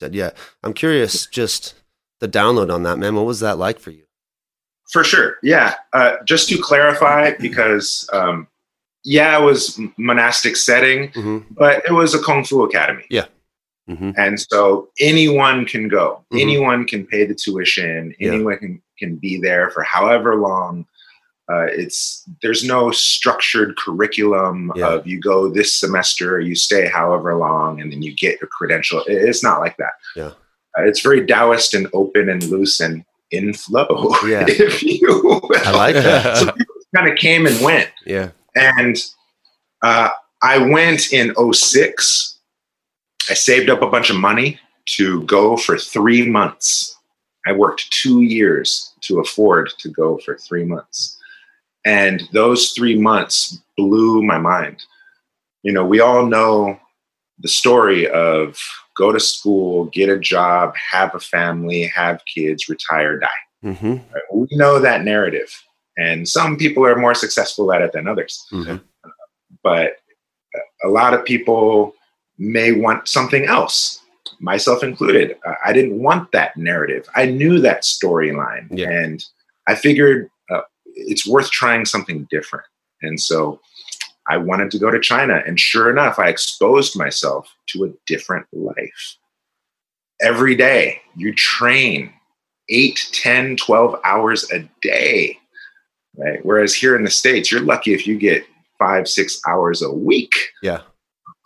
[0.00, 0.30] Said, yeah
[0.64, 1.74] i'm curious just
[2.20, 4.04] the download on that man what was that like for you
[4.90, 5.36] For sure.
[5.42, 5.74] Yeah.
[5.92, 8.48] Uh, just to clarify, because um,
[9.04, 11.44] yeah, it was monastic setting, Mhm.
[11.50, 13.04] but it was a kung fu academy.
[13.86, 16.24] hmm And so anyone can go.
[16.32, 16.40] Mhm.
[16.40, 18.14] Anyone can pay the tuition.
[18.18, 18.32] Yeah.
[18.32, 20.86] Anyone can, can be there for however long.
[21.50, 24.88] Uh, it's there's no structured curriculum Yeah.
[24.94, 29.00] of you go this semester, you stay however long, and then you get your credential.
[29.06, 29.92] It- It's not like that.
[30.16, 30.32] Yeah.
[30.78, 34.14] Uh, it's very Taoist and open and loose and in flow.
[34.26, 34.44] Yeah.
[34.48, 35.50] if you will.
[35.66, 37.90] i like that so people kind of came and went.
[38.06, 38.30] yeah.
[38.54, 38.96] And
[39.82, 40.08] uh,
[40.42, 42.38] I went in 06.
[43.30, 44.58] I saved up a bunch of money
[44.96, 46.96] to go for three months.
[47.46, 51.18] I worked two years to afford to go for three months.
[51.84, 54.82] And those three months blew my mind.
[55.62, 56.80] You know, we all know
[57.38, 58.58] the story of
[58.98, 63.40] go to school, get a job, have a family, have kids, retire, die.
[63.62, 64.22] hmm Right?
[64.32, 65.50] We know that narrative,
[65.96, 68.44] and some people are more successful at it than others.
[68.52, 68.80] Mhm.
[69.62, 69.96] But
[70.84, 71.94] a lot of people
[72.38, 74.00] may want something else,
[74.40, 75.36] myself included.
[75.46, 77.08] Uh, I didn't want that narrative.
[77.16, 78.90] I knew that storyline, Yeah.
[78.90, 79.24] and
[79.66, 80.62] I figured uh,
[80.94, 82.64] it's worth trying something different.
[83.02, 83.60] And so
[84.28, 88.46] I wanted to go to China, and sure enough, I exposed myself to a different
[88.52, 89.16] life.
[90.20, 92.12] Every day, you train
[92.68, 95.38] 8, 10, 12 hours a day.
[96.16, 96.44] Right.
[96.44, 98.44] Whereas here in the States, you're lucky if you get
[98.78, 100.80] five, six hours a week yeah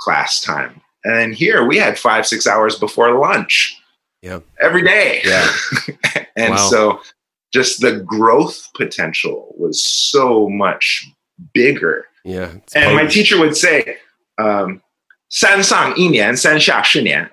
[0.00, 0.80] class time.
[1.04, 3.78] And then here we had five, six hours before lunch.
[4.22, 4.40] Yeah.
[4.60, 5.20] Every day.
[5.24, 5.48] Yeah.
[6.36, 6.68] and Wow.
[6.70, 7.00] so
[7.52, 11.06] just the growth potential was so much
[11.54, 12.06] bigger.
[12.23, 12.51] Yeah.
[12.57, 13.11] It's And my potent.
[13.11, 13.97] teacher would say,
[14.37, 14.81] um,
[15.29, 17.29] 三上一年,三下十年.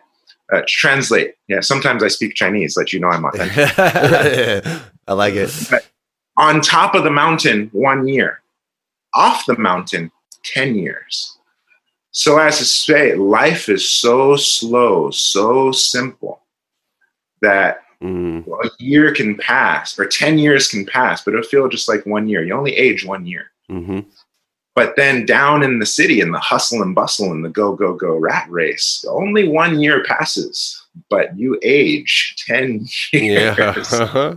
[0.53, 1.35] Uh, translate.
[1.49, 3.77] Yeah, sometimes I speak Chinese, let you know I'm authentic.
[5.09, 5.51] i like it
[6.37, 8.43] On top of the mountain, one year.
[9.14, 10.11] Off the mountain,
[10.45, 11.38] 10 years.
[12.11, 16.43] So, as to say, life is so slow, so simple
[17.40, 21.88] that Mm, a year can pass or 10 years can pass, but it'll feel just
[21.88, 22.45] like one year.
[22.45, 23.51] You only age one year.
[23.69, 24.01] hmm
[24.80, 27.94] But then down in the city, in the hustle and bustle and the go, go,
[27.94, 33.58] go rat race, only one year passes, but you age 10 years.
[33.58, 33.74] Yeah.
[33.92, 34.36] Uh-huh.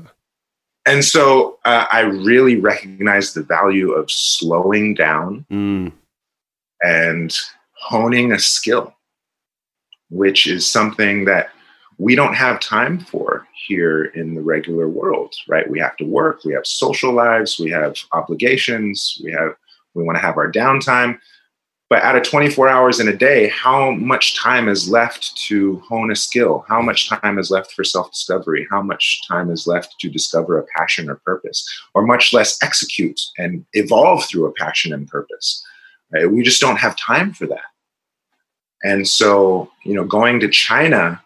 [0.85, 5.92] And so uh, I really recognize the value of slowing down Mm.
[6.83, 7.33] and
[7.74, 8.96] honing a skill,
[10.11, 11.50] which is something that
[11.98, 15.70] we don't have time for here in the regular world, right?
[15.70, 19.55] We have to work, we have social lives, we have obligations, we have
[19.94, 21.18] we want to have our downtime.
[21.92, 26.11] But out of 24 hours in a day, how much time is left to hone
[26.11, 26.64] a skill?
[26.66, 28.66] How much time is left for self discovery?
[28.70, 31.68] How much time is left to discover a passion or purpose?
[31.92, 35.62] Or much less execute and evolve through a passion and purpose?
[36.11, 36.31] Right?
[36.31, 37.61] We just don't have time for that.
[38.83, 41.22] And so, you know, going to China,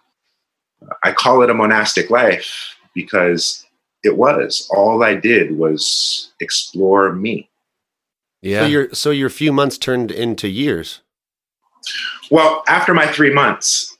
[1.05, 3.65] I call it a monastic life because
[4.03, 4.69] it was.
[4.75, 7.49] All I did was explore me.
[8.47, 8.61] Yeah.
[8.61, 11.01] So your so your few months turned into years.
[12.31, 13.97] Well, after my three months,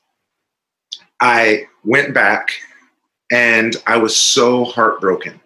[1.21, 2.51] I went back
[3.31, 5.41] and I was so heartbroken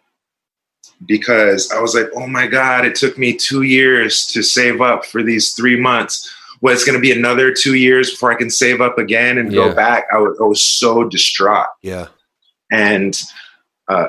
[1.07, 5.05] because I was like, oh my God, it took me two years to save up
[5.05, 6.31] for these three months.
[6.61, 9.51] Well, it's going to be another two years before I can save up again and
[9.51, 9.69] Yeah.
[9.69, 10.05] go back.
[10.13, 11.69] I was, I was so distraught.
[11.83, 12.09] Yeah.
[12.71, 13.19] And
[13.89, 14.09] uh,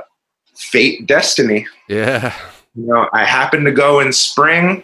[0.56, 2.34] fate, destiny, yeah.
[2.76, 4.84] You know, I happened to go in spring,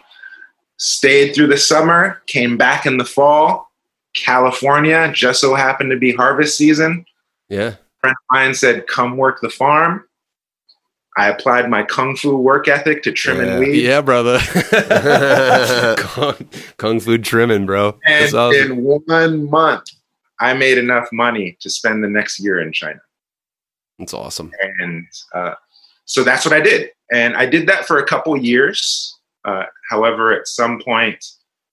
[0.77, 3.71] stayed through the summer, came back in the fall.
[4.15, 7.05] California just so happened to be harvest season.
[7.49, 7.67] Yeah.
[7.67, 10.03] A friend of mine said, "Come work the farm."
[11.17, 14.37] I applied my kung fu work ethic to trim and weed, Yeah, brother.
[15.97, 16.35] kung,
[16.77, 17.97] kung fu trimming, bro.
[18.05, 18.71] and awesome.
[18.71, 19.89] in one month,
[20.39, 22.99] I made enough money to spend the next year in China.
[23.97, 24.51] That's awesome.
[24.79, 25.55] and uh,
[26.05, 26.91] so that's what I did.
[27.11, 29.15] And I did that for a couple years.
[29.45, 31.23] Uh, however, at some point,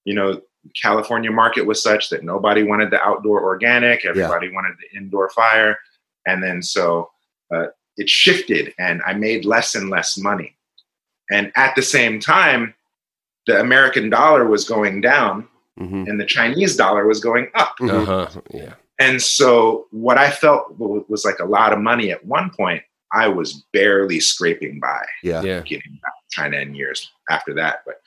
[0.05, 0.41] you know,
[0.81, 5.79] California market was such that nobody wanted the outdoor organic, everybody wanted the indoor fire,
[6.27, 7.11] and then so
[7.55, 7.67] uh,
[7.97, 10.57] it shifted, and I made less and less money.
[11.31, 12.75] And at the same time,
[13.47, 17.77] the American dollar was going down, hmm and the Chinese dollar was going up.
[17.81, 17.91] Mhm.
[17.91, 18.41] Uh huh.
[18.53, 18.75] Yeah.
[19.01, 22.83] And so, what I felt was like a lot of money at one point,
[23.15, 25.43] I was barely scraping by Yeah.
[25.43, 25.61] Yeah.
[25.63, 27.83] getting back to China in years after that.
[27.87, 28.01] But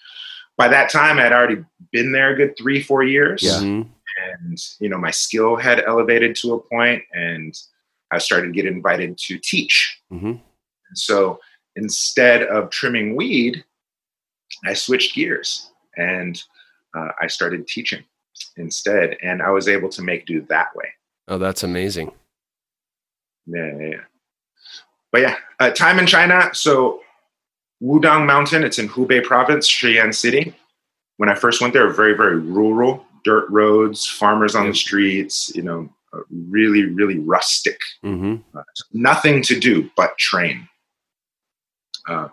[0.57, 3.41] by that time, I'd already been there a good three, four years.
[3.41, 3.59] Yeah.
[3.59, 3.89] Mhm.
[4.33, 7.57] And, you know, my skill had elevated to a point and
[8.11, 9.99] I started to get invited to teach.
[10.11, 10.41] Mhm.
[10.89, 11.39] And so
[11.75, 13.63] instead of trimming weed,
[14.65, 16.41] I switched gears and
[16.95, 18.03] uh, I started teaching
[18.57, 19.17] instead.
[19.21, 20.89] And I was able to make do that way.
[21.27, 22.11] Oh, that's amazing.
[23.45, 24.01] Yeah, yeah, yeah.
[25.11, 26.49] But yeah, uh, time in China.
[26.53, 27.01] So
[27.81, 30.53] Wudang Mountain, it's in Hubei province, Shiyan City.
[31.17, 35.63] When I first went there, very, very rural, dirt roads, farmers on the streets, you
[35.63, 37.79] know, uh, really, really rustic.
[38.01, 38.35] hmm
[38.93, 40.67] Nothing to do but train.
[42.07, 42.29] Uh,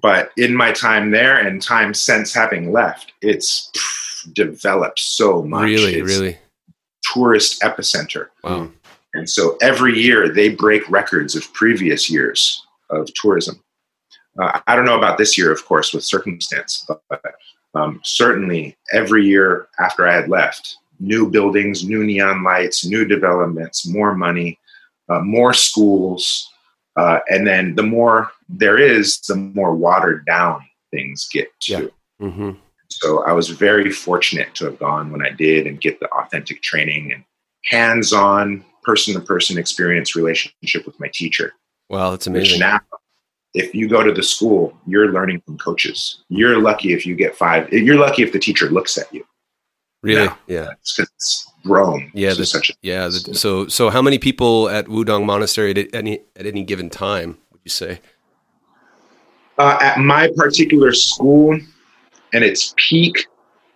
[0.00, 5.64] but in my time there and time since having left, it's pff, developed so much.
[5.64, 6.38] Really, It's really.
[7.02, 8.28] tourist epicenter.
[8.44, 8.70] Wow.
[9.14, 13.62] And so every year they break records of previous years of tourism.
[14.40, 17.22] Uh, I don't know about this year, of course, with circumstance, but, but
[17.74, 23.86] um, certainly every year after I had left, new buildings, new neon lights, new developments,
[23.86, 24.58] more money,
[25.08, 26.48] uh, more schools.
[26.96, 31.90] Uh, and then the more there is, the more watered down things get to.
[32.20, 32.28] Yeah.
[32.28, 32.50] hmm
[32.88, 36.62] So I was very fortunate to have gone when I did and get the authentic
[36.62, 37.24] training and
[37.64, 41.52] hands on, person to person experience relationship with my teacher.
[41.88, 42.60] Wow, that's Which amazing.
[42.60, 42.80] now,
[43.54, 46.22] if you go to the school, you're learning from coaches.
[46.28, 47.72] You're lucky if you get five.
[47.72, 49.24] You're lucky if the teacher looks at you.
[50.02, 50.22] Really?
[50.24, 50.34] Yeah.
[50.46, 50.70] Yeah.
[50.80, 52.10] It's it's grown.
[52.14, 53.06] Yeah, the- such a, Yeah.
[53.08, 57.38] The, so, so how many people at Wudang Monastery at any at any given time
[57.52, 58.00] would you say?
[59.58, 61.58] uh, at my particular school,
[62.32, 63.26] and its peak,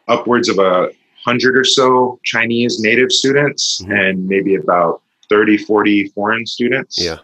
[0.08, 0.90] upwards of a
[1.24, 3.98] hundred or so Chinese native students, Mhm.
[4.10, 6.96] and maybe about 30, 40 foreign students.
[7.00, 7.18] Yeah.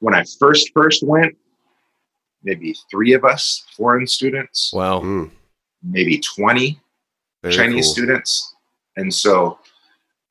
[0.00, 1.36] when I first first went,
[2.42, 4.98] maybe three of us foreign students, Wow.
[5.00, 5.30] Mm,
[5.80, 6.80] maybe twenty
[7.42, 7.94] very Chinese cool.
[7.94, 8.54] students,
[8.96, 9.60] and so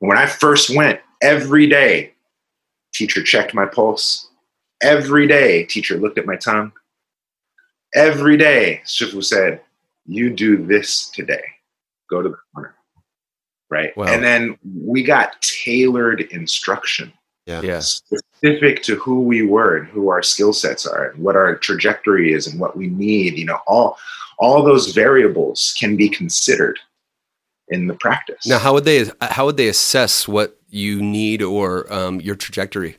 [0.00, 2.12] when I first went, every day,
[2.92, 4.28] teacher checked my pulse.
[4.82, 6.72] Every day, teacher looked at my tongue.
[7.94, 9.62] Every day, Shifu said,
[10.04, 11.44] "You do this today.
[12.10, 12.74] Go to the corner."
[13.72, 14.04] Right, Wow.
[14.04, 17.10] and then we got tailored instruction
[17.46, 17.80] Yeah.
[17.80, 22.34] specific to who we were and who our skill sets are and what our trajectory
[22.34, 23.96] is and what we need you know all
[24.38, 26.78] all those variables can be considered
[27.68, 31.90] in the practice Now, how would they how would they assess what you need or
[31.90, 32.98] um, your trajectory?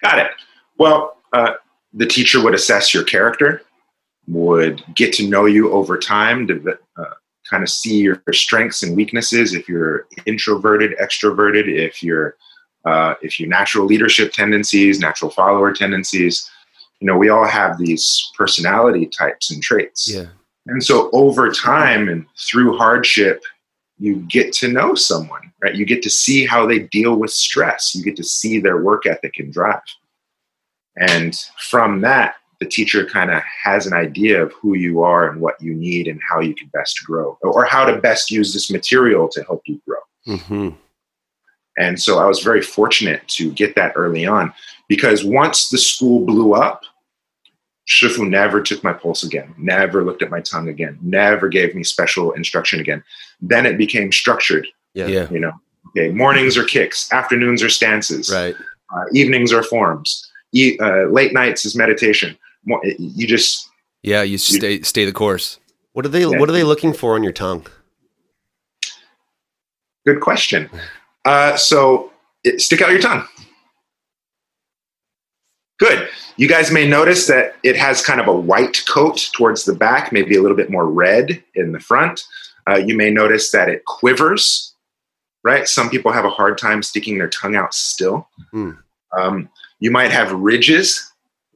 [0.00, 0.30] got it
[0.78, 1.52] well uh,
[1.92, 3.60] the teacher would assess your character
[4.28, 6.54] would get to know you over time to
[6.96, 7.04] uh,
[7.50, 12.36] kind of see your strengths and weaknesses if you're introverted extroverted if you're
[12.84, 16.48] uh, if you natural leadership tendencies natural follower tendencies
[17.00, 20.26] you know we all have these personality types and traits Yeah.
[20.66, 23.42] and so over time and through hardship,
[24.00, 25.74] you get to know someone, right?
[25.74, 27.94] You get to see how they deal with stress.
[27.94, 29.80] You get to see their work ethic and drive.
[30.96, 31.34] And
[31.68, 35.60] from that, the teacher kind of has an idea of who you are and what
[35.60, 39.28] you need and how you can best grow or how to best use this material
[39.28, 40.36] to help you grow.
[40.36, 40.70] hmm
[41.78, 44.52] And so I was very fortunate to get that early on
[44.88, 46.82] because once the school blew up,
[47.88, 51.82] Shifu never took my pulse again, never looked at my tongue again, never gave me
[51.84, 53.02] special instruction again.
[53.40, 55.06] Then it became structured, Yeah.
[55.06, 55.28] Yeah.
[55.30, 55.52] you know.
[55.96, 58.54] Okay, mornings are kicks, afternoons are stances, Right.
[58.94, 62.36] uh, evenings are forms, e- uh, late nights is meditation.
[62.68, 63.68] Mo- You just
[64.02, 64.22] Yeah.
[64.22, 65.58] You stay stay the course.
[65.92, 66.38] What are they Yeah.
[66.38, 67.66] what are they looking for on your tongue?
[70.06, 70.70] Good question.
[71.24, 72.12] Uh, so
[72.44, 73.26] it, stick out your tongue.
[75.78, 76.08] Good.
[76.36, 80.12] You guys may notice that it has kind of a white coat towards the back,
[80.12, 82.24] maybe a little bit more red in the front.
[82.68, 84.74] Uh, you may notice that it quivers,
[85.44, 85.68] right?
[85.68, 88.28] Some people have a hard time sticking their tongue out still.
[88.50, 88.70] Hmm.
[89.16, 91.07] Um, you might have ridges,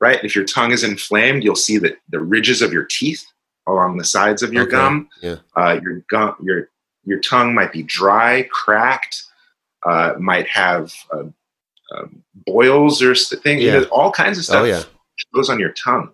[0.03, 0.23] right?
[0.25, 3.25] If your tongue is inflamed, you'll see that the ridges of your teeth
[3.69, 4.73] along the sides of your Okay.
[4.73, 5.09] gum.
[5.23, 5.37] Yeah.
[5.57, 6.69] Uh, your gum, your
[7.05, 9.25] your tongue might be dry, cracked,
[9.89, 11.25] uh, might have uh,
[12.47, 13.83] boils or things, Yeah.
[13.91, 14.83] all kinds of stuff Oh, yeah.
[15.35, 16.11] goes on your tongue.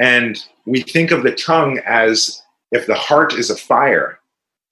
[0.00, 0.36] And
[0.66, 4.18] we think of the tongue as if the heart is a fire,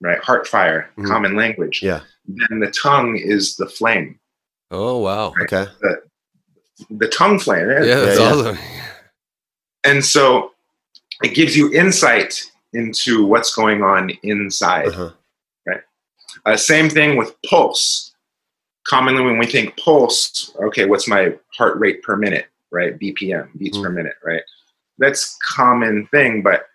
[0.01, 0.19] right?
[0.19, 1.07] Heart fire, Mhm.
[1.07, 1.81] common language.
[1.83, 2.01] Yeah.
[2.27, 4.19] Then the tongue is the flame,
[4.73, 5.33] Oh wow.
[5.43, 5.67] Okay.
[5.81, 6.03] the
[7.09, 7.69] tongue flame.
[7.69, 8.01] Yeah.
[8.01, 8.33] That's yeah.
[8.33, 8.59] awesome.
[9.85, 10.53] And so
[11.23, 14.89] it gives you insight into what's going on inside.
[14.89, 15.11] Uh-huh.
[16.47, 18.13] Uh, same thing with pulse.
[18.87, 22.99] Commonly, when we think pulse, okay, what's my heart rate per minute, right?
[22.99, 23.83] BPM, beats Mm.
[23.83, 24.43] per minute, right?
[24.99, 26.67] That's common thing, but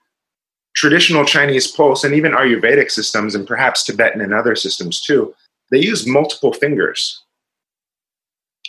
[0.75, 5.33] traditional Chinese pulse and even Ayurvedic systems and perhaps Tibetan and other systems too,
[5.71, 7.23] they use multiple fingers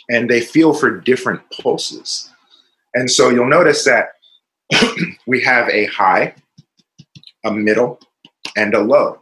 [0.09, 2.29] and they feel for different pulses.
[2.93, 4.09] And so you'll notice that
[5.27, 6.33] we have a high,
[7.45, 7.99] a middle,
[8.55, 9.19] and a low.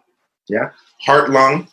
[0.48, 0.72] Yeah.
[1.02, 1.68] Heart, lung,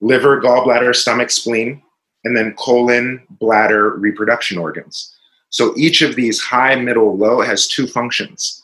[0.00, 1.82] liver, gallbladder, stomach, spleen,
[2.24, 5.14] and then colon, bladder, reproduction organs.
[5.50, 8.60] So each of these high, middle, low has two functions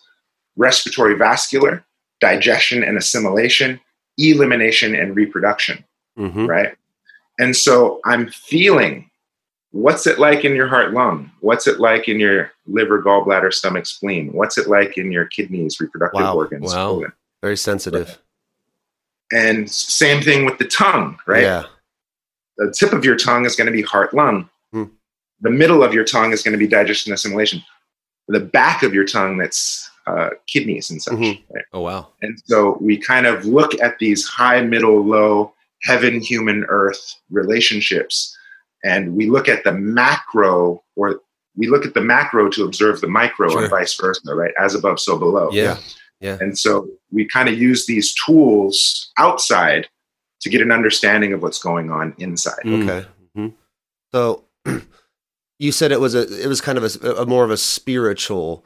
[0.56, 1.84] respiratory vascular,
[2.20, 3.80] digestion and assimilation,
[4.18, 5.84] elimination and reproduction,
[6.16, 6.76] hmm right?
[7.38, 9.09] And so I'm feeling
[9.72, 11.30] what's it like in your heart, lung?
[11.40, 14.32] What's it like in your liver, gallbladder, stomach, spleen?
[14.32, 16.36] What's it like in your kidneys, reproductive Wow.
[16.36, 16.72] organs?
[16.74, 16.88] Wow.
[16.94, 17.12] colon?
[17.42, 18.18] Very sensitive.
[19.32, 21.42] And same thing with the tongue, right?
[21.44, 21.64] Yeah.
[22.58, 24.48] The tip of your tongue is going to be heart lung.
[24.72, 24.84] Hmm.
[25.40, 27.62] The middle of your tongue is going to be digestion and assimilation.
[28.28, 31.14] The back of your tongue, that's uh, kidneys and such.
[31.14, 31.42] Mhm.
[31.54, 31.64] Right?
[31.72, 32.08] Oh wow.
[32.22, 38.36] And so we kind of look at these high, middle, low, heaven, human, earth relationships,
[38.84, 41.20] and we look at the macro, or
[41.56, 43.62] we look at the macro to observe the micro, Sure.
[43.62, 44.52] and vice versa, right?
[44.58, 45.50] As above, so below.
[45.52, 45.76] Yeah.
[46.20, 49.88] Yeah and so we kind of use these tools outside
[50.42, 52.62] to get an understanding of what's going on inside.
[52.64, 52.82] Mm.
[52.88, 53.08] Okay.
[53.36, 53.54] Mhm.
[54.12, 54.44] So
[55.58, 58.64] you said it was a it was kind of a, a more of a spiritual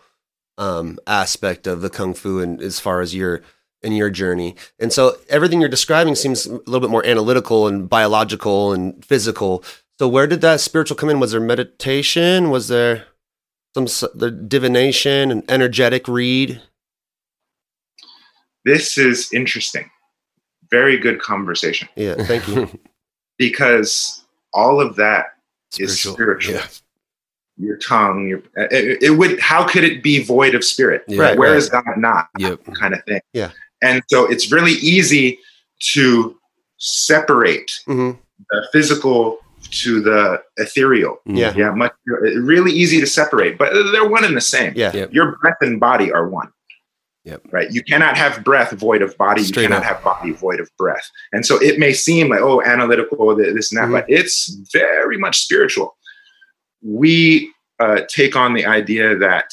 [0.59, 3.42] um, aspect of the kung fu, and as far as your
[3.83, 7.88] in your journey, and so everything you're describing seems a little bit more analytical and
[7.88, 9.62] biological and physical.
[9.98, 11.20] So where did that spiritual come in?
[11.20, 12.50] Was there meditation?
[12.50, 13.07] Was there
[13.75, 16.60] some the divination and energetic read?
[18.64, 19.90] This is interesting.
[20.71, 22.68] Very good conversation Yeah, thank you.
[23.38, 25.27] because all of that
[25.79, 26.54] is spiritual.
[26.54, 26.66] Yeah.
[27.56, 29.38] Your tongue, your it, it would.
[29.38, 31.04] How could it be void of spirit?
[31.06, 31.23] Yeah.
[31.23, 31.56] Right, Where right.
[31.56, 32.29] is God not?
[32.38, 32.64] Yep.
[32.75, 33.21] Kind of thing.
[33.33, 33.52] Yeah.
[33.81, 35.38] And so it's really easy
[35.92, 36.37] to
[36.79, 38.12] separate hmm
[38.50, 39.38] the physical
[39.83, 41.18] to the ethereal.
[41.27, 41.52] Yeah.
[41.56, 44.72] Yeah, much really easy to separate, but they're one and the same.
[44.77, 44.92] Yeah.
[44.94, 45.12] Yep.
[45.12, 46.50] Your breath and body are one.
[47.25, 47.42] Yep.
[47.50, 47.70] Right.
[47.70, 49.42] You cannot have breath void of body.
[49.42, 49.94] Straight you cannot up.
[49.94, 51.10] have body void of breath.
[51.33, 53.92] And so it may seem like, oh, analytical, this and that, Mhm.
[53.92, 55.96] but it's very much spiritual.
[56.83, 57.50] we
[57.81, 59.52] uh, take on the idea that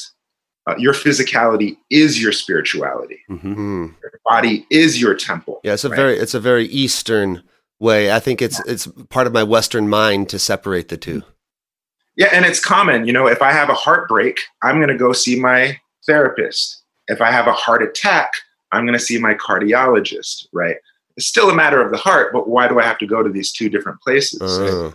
[0.68, 3.18] uh, your physicality is your spirituality.
[3.30, 3.56] Mhm.
[3.56, 3.94] Mm.
[4.02, 5.60] Your body is your temple.
[5.64, 5.96] Yeah, it's a right?
[5.96, 7.42] very it's a very Eastern
[7.82, 8.12] way.
[8.12, 11.22] I think it's it's part of my Western mind to separate the two.
[12.16, 13.06] Yeah, and it's common.
[13.06, 16.82] You know, if I have a heartbreak, I'm going to go see my therapist.
[17.08, 18.30] If I have a heart attack,
[18.70, 20.76] I'm going to see my cardiologist, right?
[21.16, 23.30] It's still a matter of the heart, but why do I have to go to
[23.30, 24.40] these two different places?
[24.42, 24.94] Oh.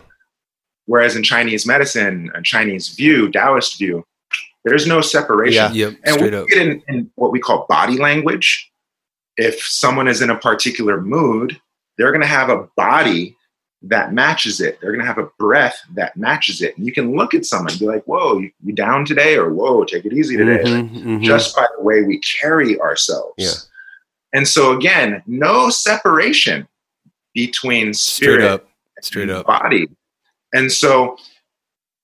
[0.86, 4.04] Whereas in Chinese medicine, a Chinese view, Taoist view,
[4.64, 5.74] there's no separation.
[5.74, 5.88] Yeah.
[5.88, 6.48] Yep, And we up.
[6.48, 8.70] get in, in what we call body language.
[9.36, 11.60] If someone is in a particular mood,
[11.98, 13.36] they're going to have a body
[13.82, 14.80] that matches it.
[14.80, 16.76] They're going to have a breath that matches it.
[16.76, 19.36] And you can look at someone and be like, whoa, you, you down today?
[19.36, 20.62] Or whoa, take it easy today.
[20.64, 21.22] Mhm, mhm.
[21.22, 23.34] Just by the way we carry ourselves.
[23.36, 23.52] Yeah.
[24.32, 26.66] And so, again, no separation
[27.34, 28.68] between straight spirit up,
[29.00, 29.46] straight and up.
[29.46, 29.88] body.
[30.52, 31.16] And so,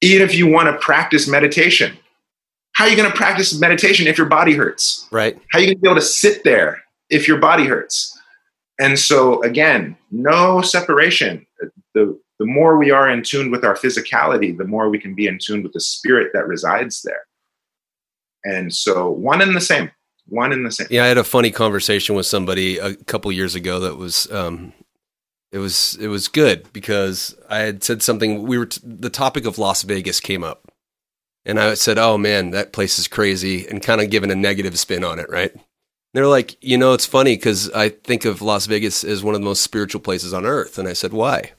[0.01, 1.97] even if you want to practice meditation,
[2.72, 5.07] how are you going to practice meditation if your body hurts?
[5.11, 5.36] Right.
[5.51, 8.14] How are you going to be able to sit there if your body hurts?
[8.79, 11.47] And so, again, no separation.
[11.95, 15.27] The, the more we are in tune with our physicality, the more we can be
[15.27, 17.22] in tune with the spirit that resides there.
[18.45, 19.91] And so, one and the same.
[20.27, 20.89] One and the same.
[20.91, 24.72] Yeah, I had a funny conversation with somebody a couple years ago that was um
[25.53, 29.45] it was it was good because I had said something we were t- the topic
[29.45, 30.72] of Las Vegas came up.
[31.47, 34.79] And I said, "Oh man, that place is crazy," and kind of given a negative
[34.79, 35.55] spin on it, right?
[36.15, 39.41] They're like, "You know, it's funny cuz I think of Las Vegas as one of
[39.41, 41.51] the most spiritual places on earth." And I said, "Why?" I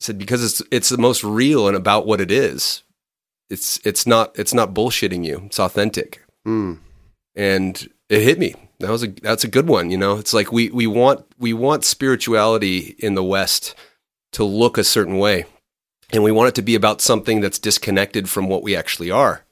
[0.00, 2.82] said because it's it's the most real and about what it is.
[3.50, 5.42] It's it's not it's not bullshitting you.
[5.46, 6.78] It's authentic Mm.
[7.36, 8.54] and it hit me.
[8.78, 9.90] That was a that's a good one.
[9.90, 13.74] You know, it's like we we want we want spirituality in the West
[14.32, 15.44] to look a certain way,
[16.12, 19.44] and we want it to be about something that's disconnected from what we actually are.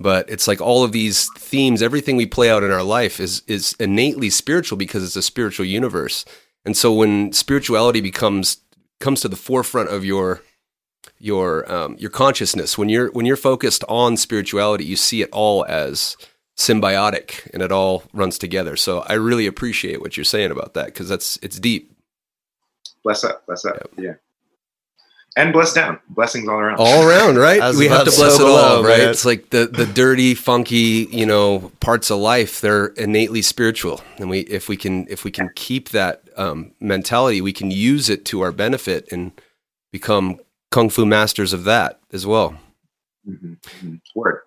[0.00, 3.42] But it's like all of these themes, everything we play out in our life is
[3.46, 6.24] is innately spiritual because it's a spiritual universe.
[6.64, 8.58] And so when spirituality becomes
[8.98, 10.42] comes to the forefront of your
[11.18, 15.66] your um, your consciousness, when you're when you're focused on spirituality, you see it all
[15.66, 16.16] as
[16.56, 18.76] symbiotic and it all runs together.
[18.76, 21.92] So I really appreciate what you're saying about that because that's it's deep.
[23.02, 23.90] Bless up, bless up.
[23.98, 24.14] Yeah.
[25.36, 26.00] And bless down.
[26.08, 26.76] Blessings all around.
[26.78, 27.74] All around, right?
[27.76, 28.98] We have to bless so it all, below, right?
[28.98, 29.10] man.
[29.10, 32.60] It's like the the dirty, funky, you know, parts of life.
[32.60, 37.40] They're innately spiritual, and we if we can if we can keep that um, mentality,
[37.40, 39.30] we can use it to our benefit and
[39.92, 40.40] become
[40.72, 42.58] kung fu masters of that as well.
[43.28, 44.00] Mhm, mhm.
[44.16, 44.40] Word.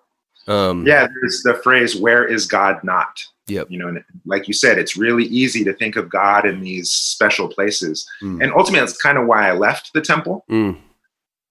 [0.46, 3.24] Um, Yeah, there's the phrase, where is God not?
[3.46, 3.70] Yep.
[3.70, 6.90] You know, and like you said, it's really easy to think of God in these
[6.90, 8.08] special places.
[8.22, 8.42] Mm.
[8.42, 10.78] And ultimately, that's kind of why I left the temple Mm,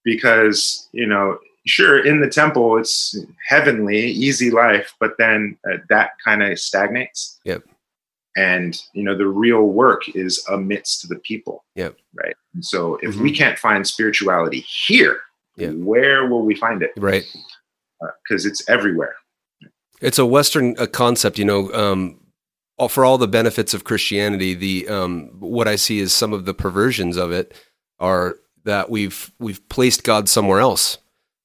[0.04, 3.16] because, you know, sure, in the temple, it's
[3.48, 7.40] heavenly, easy life, but then uh, that kind of stagnates.
[7.46, 7.64] Yep.
[8.36, 11.64] And, you know, the real work is amidst the people.
[11.76, 11.96] Yep.
[12.16, 12.36] Right.
[12.56, 13.22] And so if Mhm.
[13.22, 15.22] we can't find spirituality here,
[15.56, 15.70] Yeah.
[15.70, 16.92] where will we find it?
[16.98, 17.24] right.
[18.24, 19.16] Because it's everywhere.
[20.02, 21.72] It's a Western uh, concept, you know.
[21.74, 22.20] Um,
[22.90, 26.54] for all the benefits of Christianity, the um, what I see is some of the
[26.54, 27.54] perversions of it
[28.00, 30.98] are that we've we've placed God somewhere else.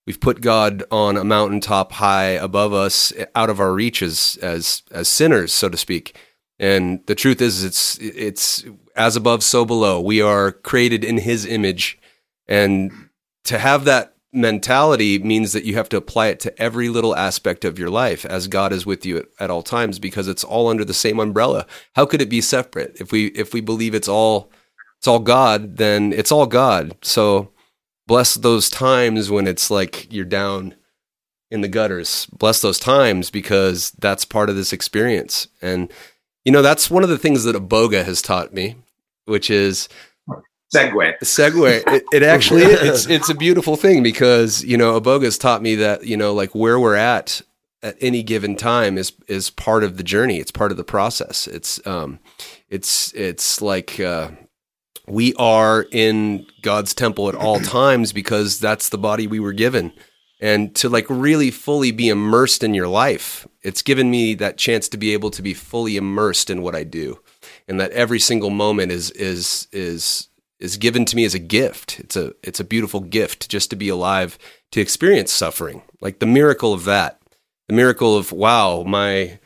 [0.06, 5.06] We've put God on a mountaintop high above us, out of our reaches as, as
[5.06, 6.16] sinners, so to speak.
[6.58, 8.64] And the truth is, it's it's
[8.96, 10.00] as above, so below.
[10.00, 11.98] We are created in His image,
[12.48, 12.90] and
[13.44, 17.64] to have that mentality means that you have to apply it to every little aspect
[17.64, 20.68] of your life as God is with you at, at all times because it's all
[20.68, 21.66] under the same umbrella.
[21.94, 22.96] How could it be separate?
[23.00, 24.50] If we if we believe it's all
[24.98, 26.96] it's all God, then it's all God.
[27.02, 27.52] So
[28.06, 30.74] bless those times when it's like you're down
[31.50, 32.26] in the gutters.
[32.26, 35.48] Bless those times because that's part of this experience.
[35.62, 35.90] And
[36.44, 38.76] you know, that's one of the things that Aboga has taught me,
[39.24, 39.88] which is
[40.74, 41.18] Segue.
[41.20, 45.76] segue it, it actually it's it's a beautiful thing because you know aboga's taught me
[45.76, 47.40] that you know like where we're at
[47.82, 50.38] at any given time is is part of the journey.
[50.38, 51.46] It's part of the process.
[51.46, 52.18] It's um
[52.68, 54.30] it's it's like uh
[55.06, 59.92] we are in god's temple at all times because that's the body we were given.
[60.40, 64.88] And to like really fully be immersed in your life it's given me that chance
[64.88, 67.20] to be able to be fully immersed in what i do.
[67.66, 70.28] And that every single moment is is is
[70.60, 72.00] is given to me as a gift.
[72.00, 74.38] It's a it's a beautiful gift just to be alive
[74.72, 75.82] to experience suffering.
[76.00, 77.20] Like the miracle of that.
[77.68, 79.38] The miracle of wow, my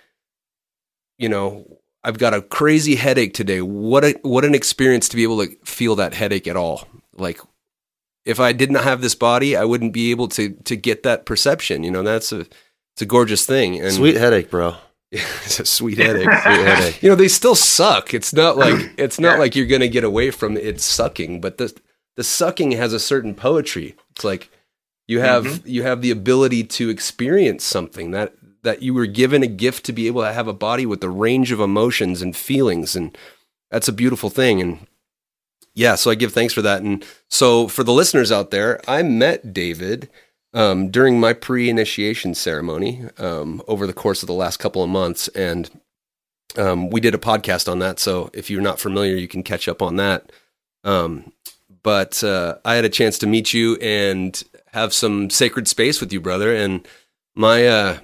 [1.18, 3.60] you know, I've got a crazy headache today.
[3.60, 6.88] What a what an experience to be able to feel that headache at all.
[7.14, 7.40] Like
[8.24, 11.26] if I did not have this body, I wouldn't be able to to get that
[11.26, 11.84] perception.
[11.84, 12.40] You know, that's a
[12.94, 13.80] it's a gorgeous thing.
[13.80, 14.76] And Sweet headache, bro.
[15.44, 16.24] it's a sweet headache.
[16.24, 17.02] Sweet headache.
[17.02, 18.14] you know, they still suck.
[18.14, 21.78] It's not like it's not like you're gonna get away from it sucking, but the
[22.16, 23.94] the sucking has a certain poetry.
[24.10, 24.50] It's like
[25.06, 25.68] you have mm-hmm.
[25.68, 29.92] you have the ability to experience something that that you were given a gift to
[29.92, 33.16] be able to have a body with a range of emotions and feelings and
[33.70, 34.86] that's a beautiful thing and
[35.74, 39.02] yeah so i give thanks for that and so for the listeners out there i
[39.02, 40.08] met david
[40.54, 45.28] um, during my pre-initiation ceremony um, over the course of the last couple of months
[45.28, 45.70] and
[46.56, 49.68] um, we did a podcast on that so if you're not familiar you can catch
[49.68, 50.30] up on that
[50.84, 51.32] um,
[51.82, 56.12] but uh, i had a chance to meet you and have some sacred space with
[56.12, 56.86] you brother and
[57.34, 57.98] my uh,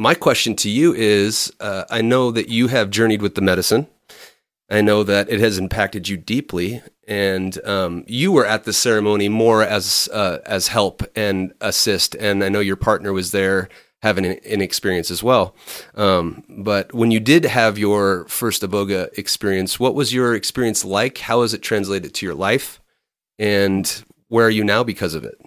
[0.00, 3.86] my question to you is uh, I know that you have journeyed with the medicine.
[4.70, 9.28] I know that it has impacted you deeply, and um, you were at the ceremony
[9.28, 13.68] more as uh, as help and assist, and I know your partner was there
[14.02, 15.54] having an, an experience as well.
[15.94, 21.18] Um, but when you did have your first Aboga experience, what was your experience like?
[21.18, 22.80] How has it translated to your life,
[23.38, 25.38] and where are you now because of it?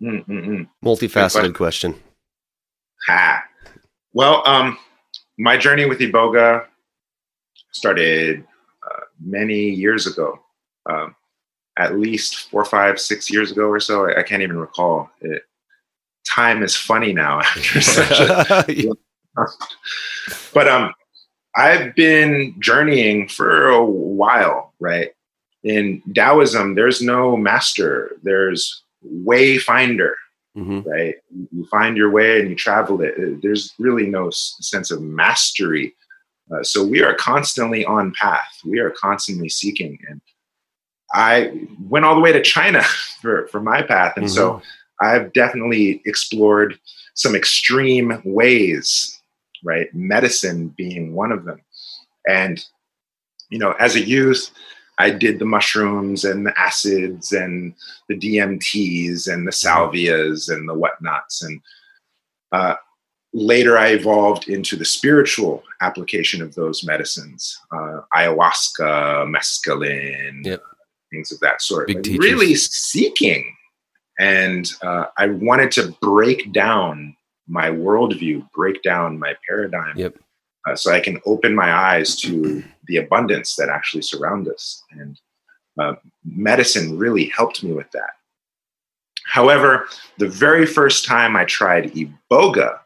[0.00, 0.68] Mm-mm-mm.
[0.84, 1.92] Multifaceted question.
[1.94, 1.94] question.
[3.08, 3.42] Ha.
[4.12, 4.78] Well, um,
[5.38, 6.66] my journey with Iboga
[7.72, 8.44] started
[8.90, 10.38] uh, many years ago,
[10.88, 11.14] um,
[11.78, 14.06] at least four, five, six years ago or so.
[14.06, 15.10] I, I can't even recall.
[15.20, 15.42] It,
[16.24, 18.64] time is funny now after such a
[20.54, 20.92] but um
[21.56, 25.10] i've been journeying for a while right
[25.64, 28.84] in taoism there's no master there's
[29.24, 30.12] wayfinder
[30.56, 30.84] Mhm.
[30.86, 31.14] right
[31.50, 35.94] you find your way and you travel it there's really no sense of mastery
[36.50, 40.20] uh, so we are constantly on path we are constantly seeking and
[41.14, 41.52] i
[41.88, 42.82] went all the way to china
[43.20, 44.62] for for my path and so
[45.02, 46.78] I've definitely explored
[47.14, 49.20] some extreme ways,
[49.64, 49.92] right?
[49.92, 51.60] Medicine being one of them.
[52.26, 52.64] And,
[53.50, 54.50] you know, as a youth,
[54.98, 57.74] I did the mushrooms and the acids and
[58.08, 61.42] the DMTs and the salvias and the whatnots.
[61.42, 61.60] And
[62.52, 62.76] uh,
[63.32, 70.62] later I evolved into the spiritual application of those medicines uh, ayahuasca, mescaline, Yep.
[71.10, 71.86] things of that sort.
[71.88, 72.24] Big Like, teachers.
[72.24, 73.54] really seeking
[74.18, 77.16] and uh, I wanted to break down
[77.48, 80.16] my worldview, break down my paradigm, Yep.
[80.68, 84.82] uh, so I can open my eyes to the abundance that actually surround us.
[84.92, 85.18] And
[85.80, 88.10] uh, medicine really helped me with that.
[89.26, 92.80] However, the very first time I tried iboga,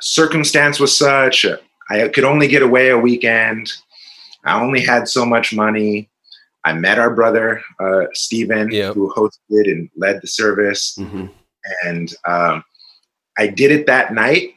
[0.00, 1.56] circumstance was such uh,
[1.90, 3.70] I could only get away a weekend.
[4.44, 6.08] I only had so much money.
[6.64, 8.94] I met our brother uh, Stephen, Yep.
[8.94, 11.30] who hosted and led the service, Mhm.
[11.84, 12.64] and um,
[13.38, 14.54] I did it that night,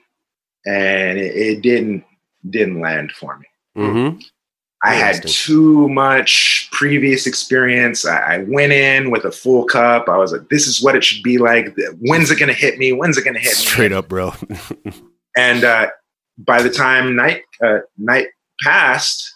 [0.65, 2.03] and it, it didn't
[2.49, 3.45] didn't land for me.
[3.77, 4.23] Mhm.
[4.83, 8.05] I had too much previous experience.
[8.05, 10.07] I, I went in with a full cup.
[10.07, 11.75] I was like, "This is what it should be like.
[11.99, 12.93] When's it going to hit me?
[12.93, 14.33] When's it going to hit me?" Straight up, bro.
[15.37, 15.89] And uh,
[16.37, 18.27] by the time night uh, night
[18.61, 19.31] passed,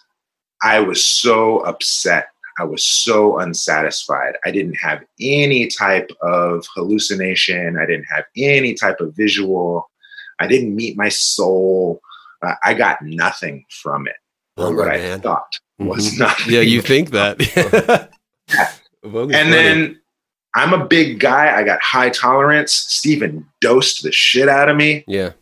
[0.62, 2.26] I was so upset.
[2.58, 4.34] I was so unsatisfied.
[4.44, 7.78] I didn't have any type of hallucination.
[7.78, 9.88] I didn't have any type of visual.
[10.38, 12.00] I didn't meet my soul.
[12.44, 14.16] Uh, I got nothing from it.
[14.56, 15.20] What I man.
[15.20, 16.18] thought was Mhm.
[16.26, 16.52] nothing.
[16.54, 18.10] Yeah, you think that.
[19.04, 20.00] And then
[20.54, 21.56] I'm a big guy.
[21.56, 22.72] I got high tolerance.
[22.72, 25.02] Steven dosed the shit out of me.
[25.08, 25.32] yeah,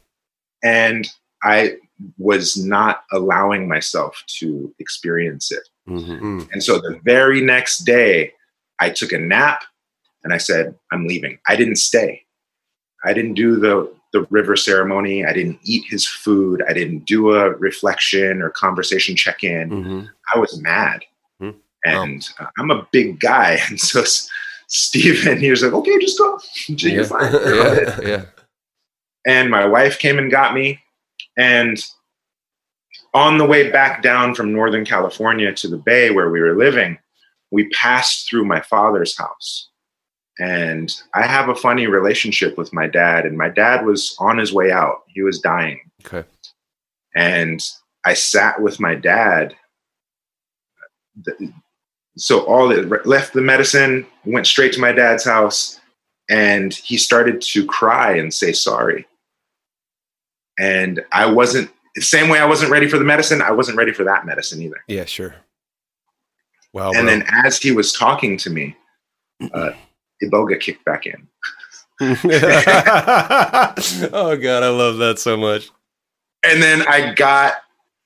[0.63, 1.09] and
[1.43, 1.77] I
[2.19, 5.69] was not allowing myself to experience it.
[5.87, 8.33] hmm And so the very next day,
[8.79, 9.65] I took a nap
[10.25, 11.39] and I said, I'm leaving.
[11.47, 12.23] I didn't stay.
[13.05, 15.25] I didn't do the, the river ceremony.
[15.25, 16.63] I didn't eat his food.
[16.69, 19.71] I didn't do a reflection or conversation check in.
[19.71, 20.01] hmm
[20.35, 21.05] I was mad.
[21.41, 21.51] Hmm.
[21.85, 23.59] And uh, I'm a big guy.
[23.69, 24.05] And so
[24.69, 26.39] Stephen, he was like, okay, just go.
[26.69, 27.09] You're yeah.
[27.09, 27.33] fine.
[27.33, 28.25] yeah, yeah.
[29.27, 30.81] And my wife came and got me.
[31.37, 31.83] And
[33.15, 36.97] on the way back down from northern california to the bay where we were living
[37.51, 39.69] we passed through my father's house.
[40.39, 44.53] And i have a funny relationship with my dad and my dad was on his
[44.53, 45.03] way out.
[45.09, 45.81] He was dying.
[46.05, 46.27] Okay.
[47.15, 47.61] and
[48.05, 49.55] i sat with my dad.
[52.17, 55.81] So all the left the medicine went straight to my dad's house
[56.29, 59.07] and he started to cry and say sorry
[60.59, 63.93] and i wasn't the same way i wasn't ready for the medicine i wasn't ready
[63.93, 65.35] for that medicine either Yeah, sure.
[66.73, 66.89] Wow.
[66.93, 67.07] and bro.
[67.07, 68.77] then as he was talking to me,
[69.55, 69.73] uh,
[70.23, 71.27] Iboga kicked back in.
[74.13, 75.71] oh god, I love that so much.
[76.45, 77.55] and then I got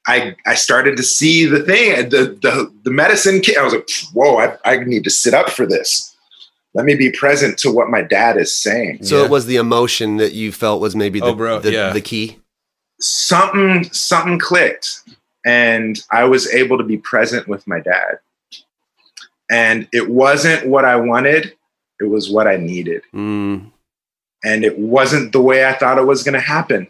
[0.07, 3.42] I I started to see the thing the the the medicine.
[3.59, 4.36] I was like, whoa!
[4.38, 6.13] I, I need to sit up for this.
[6.75, 9.05] Let me be present to what my dad is saying.
[9.05, 9.25] So Yeah.
[9.25, 11.93] it was the emotion that you felt was maybe the, Oh, bro, the, yeah.
[11.93, 12.39] the key.
[13.01, 15.01] Something something clicked,
[15.45, 18.18] and I was able to be present with my dad.
[19.51, 21.55] And it wasn't what I wanted;
[22.01, 23.03] it was what I needed.
[23.14, 23.70] Mm,
[24.45, 26.87] and it wasn't the way I thought it was going to happen.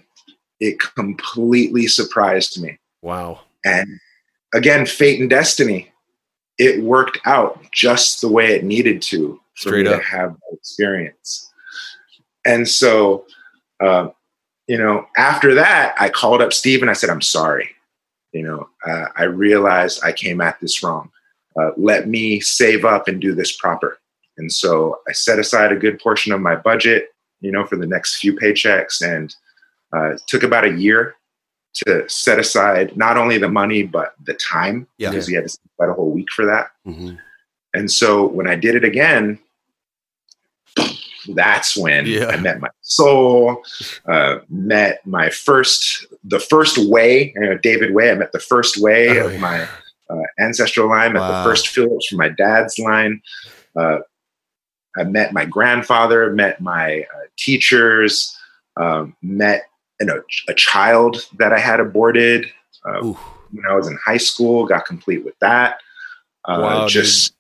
[0.60, 2.78] It completely surprised me.
[3.02, 3.40] wow.
[3.64, 3.98] And
[4.54, 5.90] again, fate and destiny,
[6.58, 10.00] it worked out just the way it needed to for Straight me up.
[10.00, 11.52] to have that experience.
[12.46, 13.26] And so,
[13.82, 14.08] uh,
[14.66, 17.70] you know, after that, I called up Steve and I said, I'm sorry.
[18.32, 21.10] You know, uh, I realized I came at this wrong.
[21.58, 23.98] Uh, let me save up and do this proper.
[24.36, 27.86] And so I set aside a good portion of my budget, you know, for the
[27.86, 29.34] next few paychecks and
[29.96, 31.14] uh, took about a year
[31.74, 35.10] to set aside not only the money, but the time Yeah.
[35.10, 36.70] because we had to set aside a whole week for that.
[36.86, 37.18] Mhm.
[37.74, 39.38] And so when I did it again,
[41.28, 42.26] that's when Yeah.
[42.26, 43.64] I met my soul,
[44.06, 48.10] uh, met my first, the first way, know, David Way.
[48.10, 49.38] I met the first way Oh, of yeah.
[49.38, 49.68] my
[50.10, 51.42] uh, ancestral line, met Wow.
[51.42, 53.22] the first Phillips from my dad's line.
[53.74, 53.98] Uh,
[54.96, 58.36] I met my grandfather, met my uh, teachers,
[58.76, 59.64] um, met
[60.00, 62.46] you know, a child that I had aborted
[62.84, 65.78] uh, when I was in high school, got complete with that.
[66.46, 66.90] Uh, Wow, dude.
[66.90, 67.34] just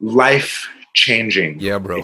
[0.00, 2.02] life changing Yeah, bro.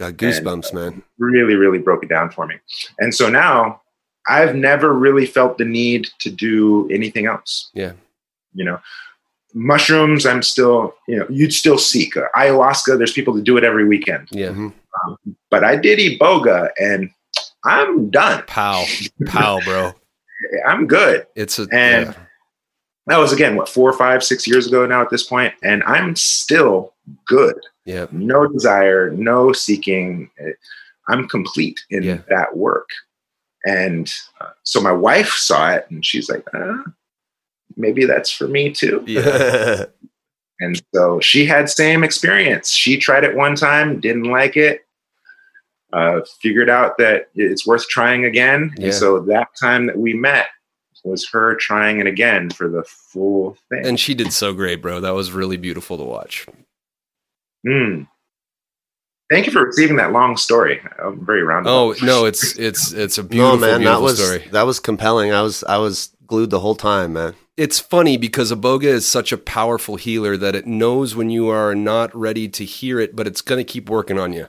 [0.00, 1.02] Got goosebumps, man.
[1.18, 2.56] Really, really broke it down for me.
[2.98, 3.80] And so now
[4.28, 7.70] I've never really felt the need to do anything else.
[7.74, 7.92] Yeah.
[8.54, 8.80] You know,
[9.54, 12.16] mushrooms, I'm still, you know, you'd still seek.
[12.16, 14.28] Uh, ayahuasca, there's people that do it every weekend.
[14.32, 14.48] Yeah.
[14.48, 14.72] Mhm.
[15.50, 17.10] But I did Iboga and
[17.64, 18.44] I'm done.
[18.46, 18.84] Pow.
[19.26, 19.92] Pow, bro.
[20.66, 21.26] I'm good.
[21.34, 22.14] It's a And- yeah.
[23.06, 26.16] That was again, what, four, five, six years ago now at this point, And I'm
[26.16, 26.94] still
[27.26, 27.54] good.
[27.84, 28.06] yeah.
[28.12, 30.30] no desire, no seeking.
[31.08, 32.18] I'm complete in Yeah.
[32.30, 32.88] that work.
[33.66, 34.10] And
[34.40, 36.78] uh, so my wife saw it and she's like, uh,
[37.76, 39.04] maybe that's for me too.
[39.06, 39.84] Yeah.
[40.60, 42.70] And so she had same experience.
[42.70, 44.86] She tried it one time, didn't like it,
[45.94, 48.74] uh, figured out that it's worth trying again.
[48.76, 48.86] Yeah.
[48.86, 50.48] And so that time that we met
[51.04, 53.86] was her trying it again for the full thing.
[53.86, 55.00] And she did so great, bro.
[55.00, 56.46] That was really beautiful to watch.
[57.66, 58.08] Mm.
[59.30, 60.80] Thank you for receiving that long story.
[61.02, 61.66] I'm very round.
[61.66, 64.48] Oh no, it's it's it's a No, beautiful, man, that beautiful was story.
[64.52, 65.32] that was compelling.
[65.32, 67.34] I was I was glued the whole time, man.
[67.56, 71.74] It's funny because Aboga is such a powerful healer that it knows when you are
[71.74, 74.48] not ready to hear it, but it's going to keep working on you.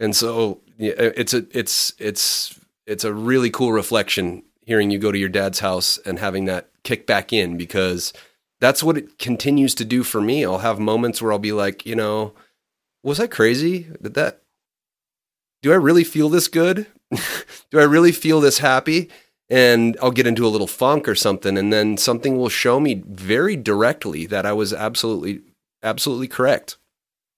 [0.00, 5.18] And so it's a it's it's it's a really cool reflection hearing you go to
[5.18, 8.12] your dad's house and having that kick back in because
[8.60, 10.44] that's what it continues to do for me.
[10.44, 12.34] I'll have moments where I'll be like, you know,
[13.02, 13.88] was I crazy?
[14.00, 14.42] Did that
[15.62, 16.86] do I really feel this good?
[17.70, 19.10] do I really feel this happy?
[19.50, 23.02] And I'll get into a little funk or something, and then something will show me
[23.06, 25.40] very directly that I was absolutely,
[25.82, 26.76] absolutely correct.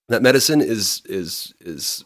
[0.09, 2.05] That medicine is is is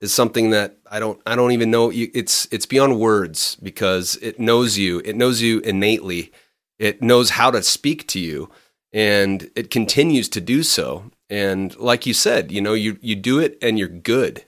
[0.00, 1.90] is something that I don't I don't even know.
[1.94, 5.00] It's it's beyond words because it knows you.
[5.04, 6.32] It knows you innately.
[6.78, 8.50] It knows how to speak to you,
[8.92, 11.10] and it continues to do so.
[11.28, 14.44] And like you said, you know, you you do it and you're good.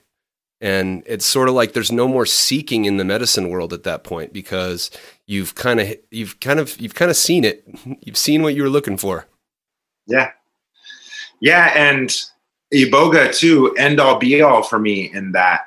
[0.59, 4.05] And it's sort of like there's no more seeking in the medicine world at that
[4.05, 4.89] point because
[5.27, 7.67] you've kind of you've kind of you've kind of seen it.
[8.01, 9.27] You've seen what you were looking for.
[10.07, 10.31] Yeah.
[11.41, 11.71] Yeah.
[11.75, 12.15] And
[12.73, 15.61] Iboga, too, end all be all for me in that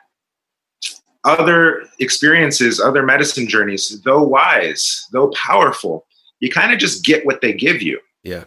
[1.26, 6.06] other experiences, other medicine journeys, though wise, though powerful,
[6.40, 8.00] you kind of just get what they give you.
[8.22, 8.44] Yeah.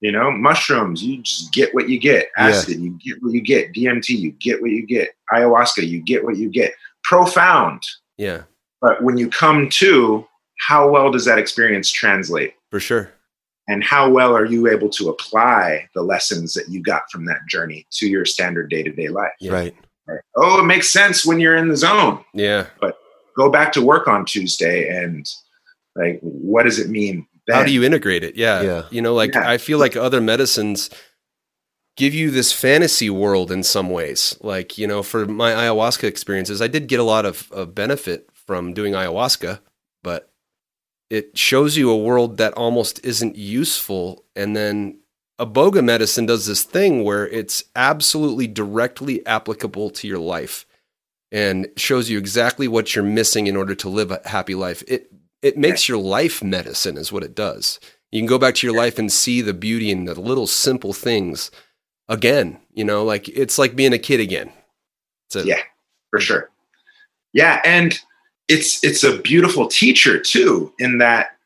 [0.00, 2.28] You know, mushrooms, you just get what you get.
[2.36, 2.48] Yeah.
[2.48, 3.72] Acid, you get what you get.
[3.72, 5.10] DMT, you get what you get.
[5.32, 6.72] Ayahuasca, you get what you get.
[7.02, 7.82] Profound.
[8.16, 8.42] Yeah,
[8.80, 10.26] But when you come to,
[10.58, 12.54] how well does that experience translate?
[12.70, 13.10] for sure.
[13.68, 17.40] And how well are you able to apply the lessons that you got from that
[17.48, 19.52] journey to your standard day-to-day life Yeah.
[19.52, 19.74] Right.
[20.36, 22.66] oh it makes sense when you're in the zone Yeah.
[22.80, 22.98] But
[23.36, 25.28] go back to work on tuesday and
[25.94, 27.56] like what does it mean then?
[27.56, 28.36] How do you integrate it?
[28.36, 28.60] Yeah.
[28.62, 28.82] Yeah.
[28.90, 29.48] You know, like Yeah.
[29.48, 30.90] I feel like other medicines
[31.96, 34.36] give you this fantasy world in some ways.
[34.40, 38.28] Like, you know, for my ayahuasca experiences, I did get a lot of, of benefit
[38.34, 39.58] from doing ayahuasca,
[40.02, 40.30] but
[41.10, 44.24] it shows you a world that almost isn't useful.
[44.36, 44.98] And then
[45.38, 50.66] a Aboga medicine does this thing where it's absolutely directly applicable to your life
[51.30, 54.82] and shows you exactly what you're missing in order to live a happy life.
[54.88, 57.78] It it makes your life medicine is what it does.
[58.10, 60.92] You can go back to your life and see the beauty in the little simple
[60.92, 61.52] things
[62.08, 64.50] again, you know, like it's like being a kid again.
[65.34, 65.60] A, Yeah,
[66.10, 66.50] for sure.
[67.32, 68.00] Yeah, and
[68.48, 71.36] it's it's a beautiful teacher too, in that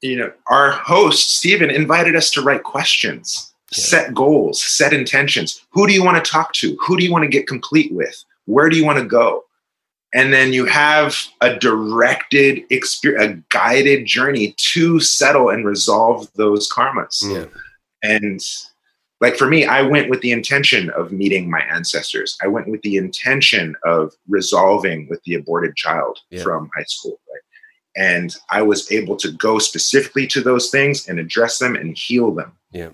[0.00, 3.84] you know our host Stephen invited us to write questions, Yeah.
[3.84, 5.64] set goals, set intentions.
[5.72, 6.76] Who do you want to talk to?
[6.86, 8.24] Who do you want to get complete with?
[8.46, 9.44] Where do you want to go?
[10.14, 16.70] And then you have a directed experience, a guided journey to settle and resolve those
[16.70, 17.22] karmas.
[17.22, 17.46] Yeah.
[18.02, 18.40] And
[19.22, 22.36] like for me, I went with the intention of meeting my ancestors.
[22.42, 26.42] I went with the intention of resolving with the aborted child Yeah.
[26.42, 27.20] from high school.
[27.30, 27.40] Right?
[28.10, 32.34] And I was able to go specifically to those things and address them and heal
[32.34, 32.52] them.
[32.72, 32.90] Yeah.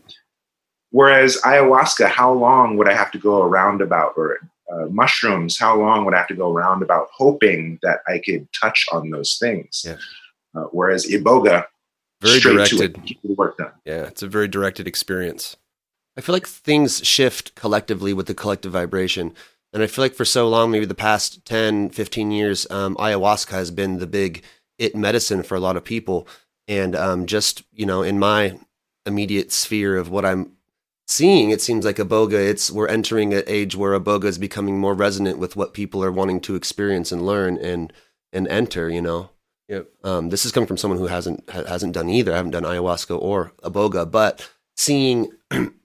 [0.90, 4.36] Whereas ayahuasca, how long would I have to go around about, or
[4.70, 8.46] uh, mushrooms, how long would I have to go around about hoping that I could
[8.52, 9.82] touch on those things?
[9.86, 9.96] Yeah.
[10.54, 11.64] Uh, whereas iboga,
[12.20, 12.98] Very directed.
[13.06, 13.72] it, work done.
[13.86, 15.56] Yeah, it's a very directed experience.
[16.18, 19.34] I feel like things shift collectively with the collective vibration.
[19.72, 23.52] And I feel like for so long, maybe the past 10, 15 years, um, ayahuasca
[23.52, 24.42] has been the big
[24.78, 26.26] it medicine for a lot of people.
[26.66, 28.58] And um, just, you know, in my
[29.06, 30.54] immediate sphere of what I'm
[31.06, 34.94] seeing, it seems like Aboga, it's we're entering an age where Aboga is becoming more
[34.94, 37.92] resonant with what people are wanting to experience and learn and
[38.32, 39.30] and enter, you know.
[39.68, 39.88] Yep.
[40.02, 42.32] Um, this is coming from someone who hasn't ha- hasn't done either.
[42.32, 45.30] I haven't done ayahuasca or Aboga, but seeing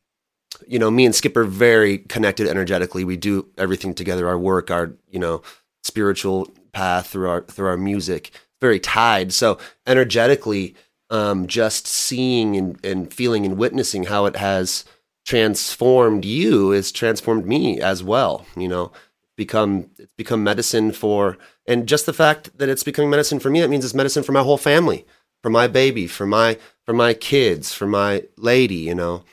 [0.67, 3.03] you know, me and Skip are very connected energetically.
[3.03, 5.41] We do everything together, our work, our, you know,
[5.83, 8.31] spiritual path through our through our music,
[8.61, 9.33] very tied.
[9.33, 10.75] So energetically,
[11.09, 14.85] um, just seeing and, and feeling and witnessing how it has
[15.25, 18.45] transformed you has transformed me as well.
[18.57, 18.91] You know,
[19.37, 21.37] become it's become medicine for
[21.67, 24.31] and just the fact that it's becoming medicine for me, that means it's medicine for
[24.31, 25.05] my whole family,
[25.41, 29.23] for my baby, for my for my kids, for my lady, you know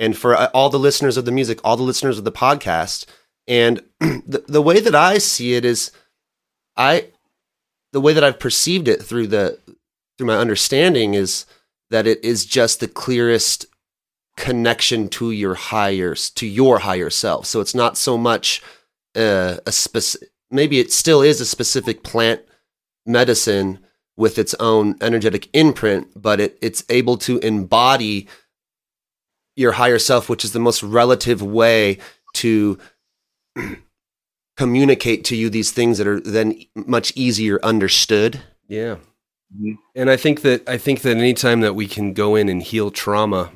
[0.00, 3.04] and for uh, all the listeners of the music, all the listeners of the podcast.
[3.46, 5.92] And the, the way that I see it is,
[6.76, 7.08] I,
[7.92, 9.58] the way that I've perceived it through the
[10.16, 11.46] through my understanding is
[11.90, 13.66] that it is just the clearest
[14.36, 17.46] connection to your higher to your higher self.
[17.46, 18.62] So it's not so much
[19.14, 20.30] uh, a specific.
[20.50, 22.40] Maybe it still is a specific plant
[23.06, 23.80] medicine
[24.16, 28.28] with its own energetic imprint, but it, it's able to embody
[29.60, 31.98] your higher self, which is the most relative way
[32.34, 32.78] to
[34.56, 38.40] communicate to you these things that are then much easier understood.
[38.68, 38.96] Yeah.
[39.58, 39.78] Mhm.
[39.94, 42.90] And I think that I think that anytime that we can go in and heal
[42.90, 43.52] trauma,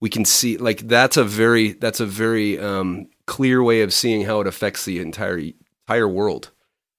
[0.00, 4.24] we can see like that's a very that's a very um, clear way of seeing
[4.26, 5.38] how it affects the entire
[5.88, 6.50] entire world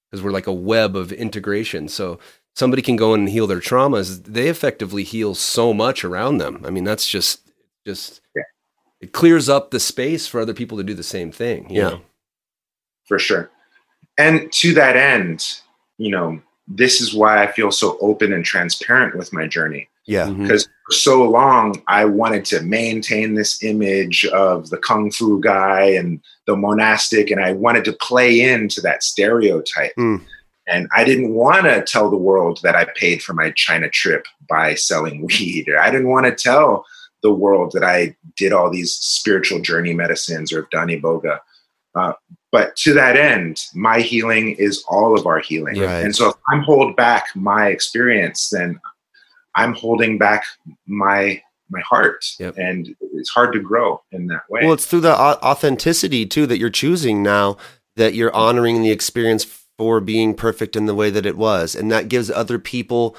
[0.10, 1.88] because we're like a web of integration.
[1.88, 2.20] So
[2.56, 4.24] somebody can go in and heal their traumas.
[4.24, 6.64] They effectively heal so much around them.
[6.66, 7.52] I mean, that's just
[7.86, 8.23] just Yeah.
[9.04, 11.70] It clears up the space for other people to do the same thing.
[11.70, 11.90] you Yeah.
[11.90, 12.02] know?
[13.06, 13.50] for sure.
[14.18, 15.46] And to that end,
[15.98, 16.40] you know,
[16.70, 19.90] this is why I feel so open and transparent with my journey.
[20.06, 20.28] Yeah.
[20.28, 20.44] Mhm.
[20.44, 25.82] Because for so long, I wanted to maintain this image of the kung fu guy
[26.00, 29.94] and the monastic, and I wanted to play into that stereotype.
[29.98, 30.22] Mm.
[30.66, 34.26] And I didn't want to tell the world that I paid for my China trip
[34.50, 36.86] by selling weed, or I didn't want to tell
[37.24, 41.40] the world that I did all these spiritual journey medicines or have done iboga.
[41.96, 42.14] Uh,
[42.52, 45.80] but to that end, my healing is all of our healing.
[45.80, 46.04] Right.
[46.04, 48.80] And so if I'm hold back my experience, then
[49.56, 50.44] I'm holding back
[50.86, 52.56] my my heart, Yep.
[52.58, 54.60] and it's hard to grow in that way.
[54.64, 57.58] Well, it's through the authenticity too that you're choosing now
[57.96, 59.44] that you're honoring the experience
[59.78, 63.16] for being perfect in the way that it was, and that gives other people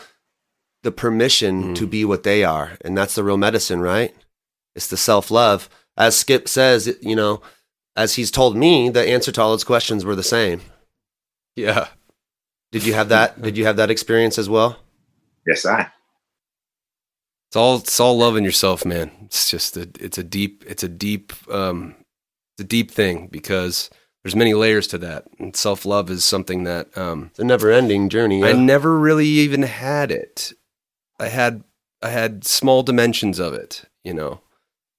[0.84, 1.76] the permission Mm.
[1.76, 4.14] to be what they are, and that's the real medicine, right?
[4.76, 5.68] It's the self love.
[5.96, 7.42] As Skip says, you know,
[7.96, 10.60] as he's told me, the answer to all his questions were the same.
[11.56, 11.88] Yeah.
[12.72, 13.40] Did you have that?
[13.42, 14.78] Did you have that experience as well?
[15.46, 15.90] yes, I.
[17.48, 19.10] It's all it's all loving yourself, man.
[19.26, 21.94] It's just a it's a deep it's a deep um
[22.56, 23.90] it's a deep thing because
[24.22, 25.26] there's many layers to that.
[25.38, 28.42] And self love is something that um It's a never ending journey.
[28.42, 30.52] I never really even had it.
[31.24, 31.64] I had
[32.02, 34.40] I had small dimensions of it, you know.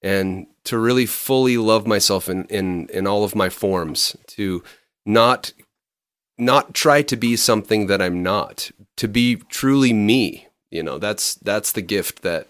[0.01, 4.63] And to really fully love myself in in in all of my forms, to
[5.05, 5.53] not
[6.37, 10.97] not try to be something that I'm not, to be truly me, you know.
[10.97, 12.47] That's that's the gift that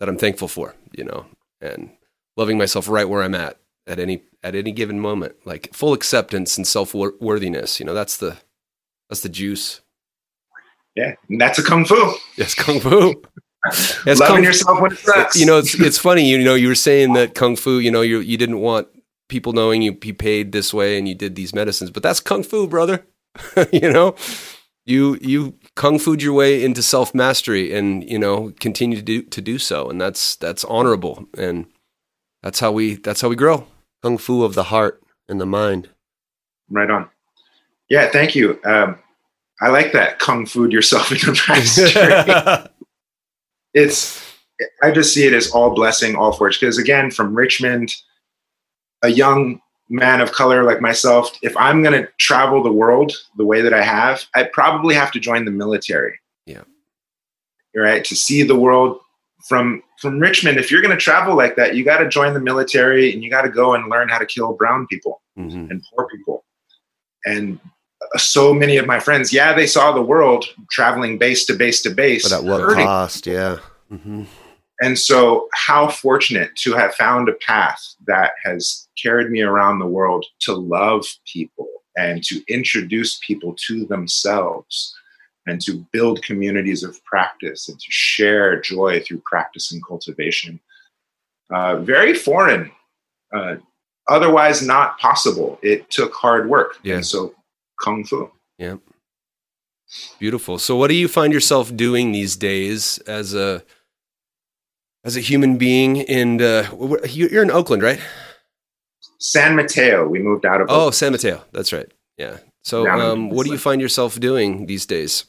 [0.00, 1.26] that I'm thankful for, you know.
[1.60, 1.90] And
[2.36, 6.56] loving myself right where I'm at at any at any given moment, like full acceptance
[6.56, 7.78] and self worthiness.
[7.78, 8.38] You know, that's the
[9.08, 9.80] that's the juice.
[10.96, 11.94] Yeah, and that's a kung fu.
[12.36, 13.14] Yes, kung fu.
[13.66, 15.36] It's Loving kung- yourself when it sucks.
[15.38, 16.28] You know, it's it's funny.
[16.28, 17.78] You know, you were saying that kung fu.
[17.78, 18.88] You know, you you didn't want
[19.28, 22.42] people knowing you you paid this way and you did these medicines, but that's kung
[22.42, 23.04] fu, brother.
[23.72, 24.14] you know,
[24.86, 29.22] you you kung fu'd your way into self mastery, and you know continue to do
[29.22, 31.66] to do so, and that's that's honorable, and
[32.42, 33.66] that's how we that's how we grow.
[34.02, 35.90] Kung fu of the heart and the mind.
[36.70, 37.10] right on.
[37.88, 38.58] Yeah, thank you.
[38.64, 38.98] Um,
[39.60, 42.70] I like that kung fu yourself in the mastery.
[43.74, 44.22] it's
[44.82, 46.58] I just see it as all blessing, all fortune.
[46.66, 47.94] Because again, from Richmond,
[49.02, 53.44] a young man of color like myself, if I'm going to travel the world the
[53.44, 56.18] way that I have, I probably have to join the military.
[56.46, 56.62] Yeah.
[57.74, 58.98] Right to see the world
[59.46, 60.58] from from Richmond.
[60.58, 63.30] If you're going to travel like that, you got to join the military and you
[63.30, 65.70] got to go and learn how to kill brown people Mhm.
[65.70, 66.44] and poor people.
[67.26, 67.60] And
[68.16, 71.90] so many of my friends, yeah, they saw the world traveling base to base to
[71.90, 72.28] base.
[72.28, 72.84] But at what hurting.
[72.84, 73.26] cost?
[73.26, 73.58] Yeah.
[73.92, 74.26] Mhm.
[74.82, 79.86] And so, how fortunate to have found a path that has carried me around the
[79.86, 84.94] world to love people and to introduce people to themselves
[85.46, 90.60] and to build communities of practice and to share joy through practice and cultivation.
[91.50, 92.70] Uh, very foreign,
[93.32, 93.54] uh,
[94.08, 95.58] otherwise not possible.
[95.62, 96.76] It took hard work.
[96.82, 96.96] Yeah.
[96.96, 97.34] And so,
[97.82, 98.30] Kung Fu.
[98.58, 98.76] Yeah.
[100.18, 100.58] Beautiful.
[100.58, 103.62] So what do you find yourself doing these days as a
[105.04, 106.64] as a human being and uh
[107.08, 108.00] you- you're in Oakland, right?
[109.18, 110.66] San Mateo, we moved out of.
[110.70, 111.42] Oh, San Mateo.
[111.52, 111.90] That's right.
[112.18, 112.38] Yeah.
[112.64, 115.24] So um what do you find yourself doing these days?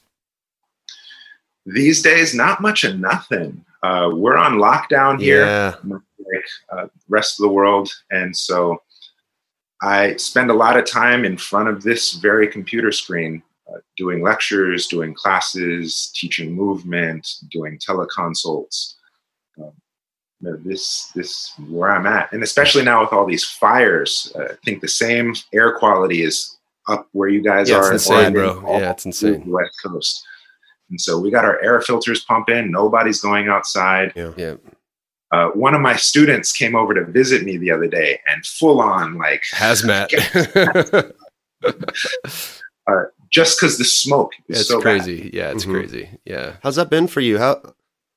[1.65, 3.63] These days, not much of nothing.
[3.83, 5.45] Uh, we're on lockdown here.
[5.45, 5.75] Yeah.
[5.83, 7.91] like uh, rest of the world.
[8.09, 8.81] And so
[9.81, 14.21] I spend a lot of time in front of this very computer screen, uh, doing
[14.23, 18.95] lectures, doing classes, teaching movement, doing teleconsults.
[19.59, 19.71] Um,
[20.41, 24.31] you know, this this is where I'm at, and especially now with all these fires,
[24.35, 26.57] uh, I think the same air quality is
[26.87, 28.17] up where you guys Yeah, it's are.
[28.19, 28.63] in insane, bro.
[28.65, 29.43] all Yeah, it's insane.
[29.45, 30.23] the West Coast.
[30.89, 32.71] And so we got our air filters pumping.
[32.71, 34.13] Nobody's going outside.
[34.15, 34.55] Yeah.
[35.31, 38.79] Uh, one of my students came over to visit me the other day and full
[38.81, 40.09] on like Hazmat.
[43.29, 44.83] just because the smoke is it's so bad.
[44.83, 45.29] crazy.
[45.33, 45.71] Yeah, it's Mhm.
[45.73, 46.09] crazy.
[46.25, 46.57] Yeah.
[46.63, 47.37] How's that been for you?
[47.39, 47.61] How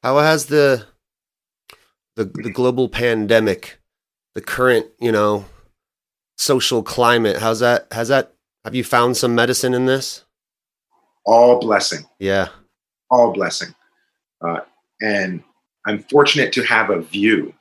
[0.02, 0.86] how has the
[2.16, 3.80] the the global pandemic,
[4.34, 5.46] the current, you know,
[6.38, 8.34] social climate, how's that has that
[8.64, 10.24] have you found some medicine in this?
[11.24, 12.48] All blessing, Yeah.
[13.11, 13.74] all blessing.
[14.40, 14.61] Uh,
[15.02, 15.42] and
[15.87, 17.55] I'm fortunate to have a view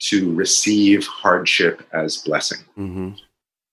[0.00, 2.58] to receive hardship as blessing.
[2.74, 3.10] hmm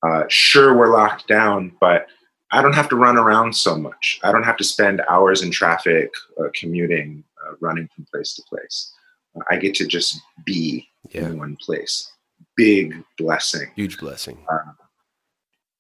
[0.03, 2.07] Uh, sure, we're locked down, but
[2.51, 4.19] I don't have to run around so much.
[4.23, 8.43] I don't have to spend hours in traffic, uh, commuting, uh, running from place to
[8.43, 8.91] place.
[9.35, 11.27] Uh, I get to just be Yeah.
[11.27, 12.11] in one place.
[12.55, 13.71] Big blessing.
[13.75, 14.37] Huge blessing.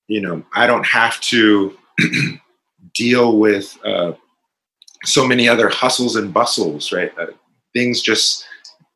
[0.07, 1.75] you know i don't have to
[2.93, 4.13] deal with uh,
[5.03, 7.27] so many other hustles and bustles right uh,
[7.75, 8.45] things just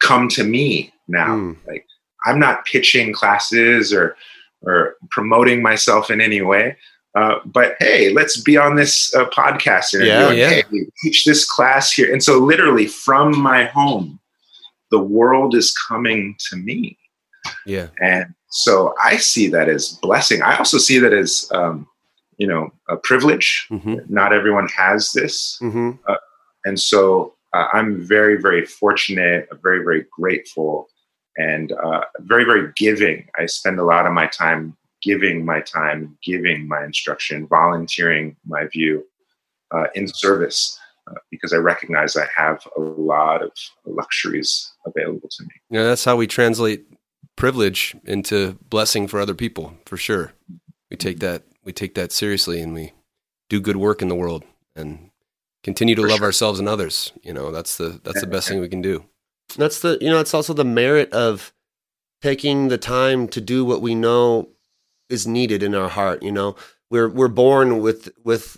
[0.02, 1.58] come to me now Mm.
[1.68, 1.86] like
[2.26, 4.16] i'm not pitching classes or
[4.62, 6.76] or promoting myself in any way
[7.16, 10.62] uh, but hey let's be on this uh, podcast interview Yeah, yeah.
[10.72, 14.20] hey, teach this class here and so literally from my home
[14.92, 16.98] the world is coming to me
[17.66, 17.88] Yeah.
[18.02, 20.42] and so I see that as blessing.
[20.42, 21.88] I also see that as, um,
[22.40, 23.68] you know, a privilege.
[23.70, 25.56] hmm Not everyone has this.
[25.60, 25.92] hmm
[26.66, 30.88] And so uh, I'm very, very fortunate, very, very grateful,
[31.38, 33.28] and uh, very, very giving.
[33.38, 38.68] I spend a lot of my time giving my time, giving my instruction, volunteering my
[38.68, 39.06] view
[39.72, 40.78] uh, in service.
[41.08, 43.52] Uh, because I recognize I have a lot of
[43.86, 45.50] luxuries available to me.
[45.72, 46.86] Yeah, that's how we translate
[47.36, 50.34] privilege into blessing for other people, for sure.
[50.92, 52.94] We take that we take that seriously and we
[53.48, 54.44] do good work in the world
[54.76, 55.09] and
[55.64, 56.26] continue to For love sure.
[56.28, 57.12] ourselves and others.
[57.24, 58.62] You know, that's the that's the eh, best thing eh.
[58.62, 59.06] we can do.
[59.58, 61.54] That's the you know, it's also the merit of
[62.22, 64.50] taking the time to do what we know
[65.10, 66.56] is needed in our heart, you know.
[66.90, 68.58] We're we're born with with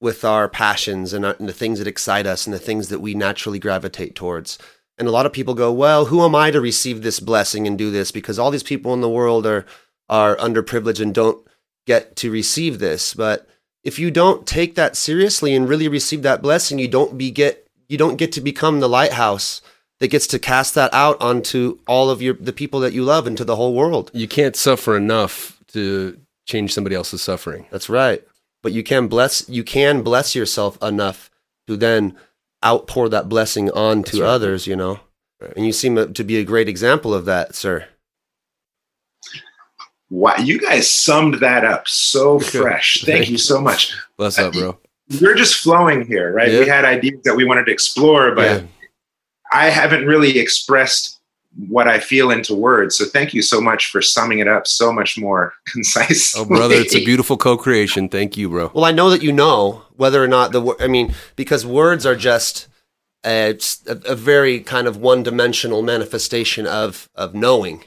[0.00, 2.98] with our passions and, our, and the things that excite us and the things that
[2.98, 4.58] we naturally gravitate towards.
[4.98, 7.78] And a lot of people go, "Well, who am I to receive this blessing and
[7.78, 9.64] do this because all these people in the world are
[10.08, 11.46] are underprivileged and don't
[11.86, 13.48] get to receive this." But
[13.84, 17.66] if you don't take that seriously and really receive that blessing, you don't be get
[17.88, 19.60] you don't get to become the lighthouse
[19.98, 23.26] that gets to cast that out onto all of your the people that you love
[23.26, 24.10] and to the whole world.
[24.14, 27.66] You can't suffer enough to change somebody else's suffering.
[27.70, 28.22] That's right.
[28.62, 31.30] But you can bless you can bless yourself enough
[31.66, 32.16] to then
[32.64, 34.28] outpour that blessing on to right.
[34.28, 35.00] others, you know.
[35.56, 37.86] And you seem to be a great example of that, sir.
[40.12, 43.02] Wow, you guys summed that up so fresh.
[43.06, 43.94] Thank you so much.
[44.18, 44.78] Bless up, bro.
[45.22, 46.52] We're just flowing here, right?
[46.52, 46.60] Yeah.
[46.60, 48.66] We had ideas that we wanted to explore, but Yeah.
[49.50, 51.18] I haven't really expressed
[51.68, 52.96] what I feel into words.
[52.98, 56.36] So thank you so much for summing it up so much more concise.
[56.36, 58.10] Oh, brother, it's a beautiful co-creation.
[58.10, 58.70] Thank you, bro.
[58.74, 62.04] Well, I know that you know whether or not the wo- I mean, because words
[62.04, 62.68] are just
[63.24, 67.84] a, it's a, a very kind of one-dimensional manifestation of of knowing.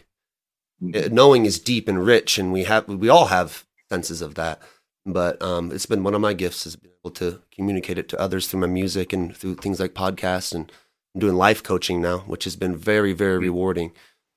[0.84, 4.62] Uh, Knowing is deep and rich, and we have we all have senses of that.
[5.06, 8.20] But um, it's been one of my gifts is being able to communicate it to
[8.20, 10.72] others through my music and through things like podcasts and
[11.14, 13.92] I'm doing life coaching now, which has been very very rewarding.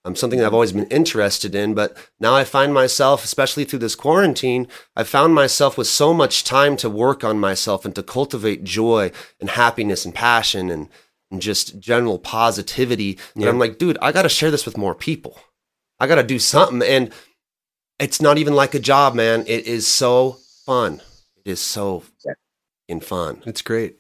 [0.05, 3.81] Um, something that I've always been interested in, but now I find myself, especially through
[3.81, 8.03] this quarantine, I found myself with so much time to work on myself and to
[8.03, 9.11] cultivate joy
[9.41, 10.89] and happiness and passion and,
[11.33, 13.19] and just general positivity.
[13.35, 15.37] And I'm like, dude, I got to share this with more people.
[16.01, 16.83] I got to do something.
[16.83, 17.13] And
[17.99, 19.45] it's not even like a job, man.
[19.47, 21.01] It is so fun.
[21.45, 22.05] It is so
[22.89, 23.43] in fun.
[23.47, 23.97] It's great.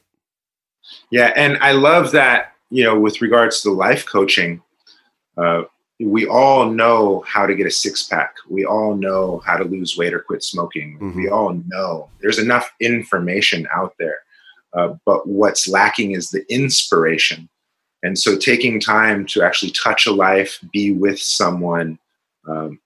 [1.10, 4.62] Yeah, and I love that, you know, with regards to life coaching,
[5.36, 5.64] uh,
[6.00, 8.34] we all know how to get a six pack.
[8.48, 10.98] We all know how to lose weight or quit smoking.
[10.98, 11.16] Mhm.
[11.16, 14.18] We all know there's enough information out there.
[14.72, 17.48] Uh, but what's lacking is the inspiration.
[18.02, 21.98] And so taking time to actually touch a life, be with someone,
[22.46, 22.78] um,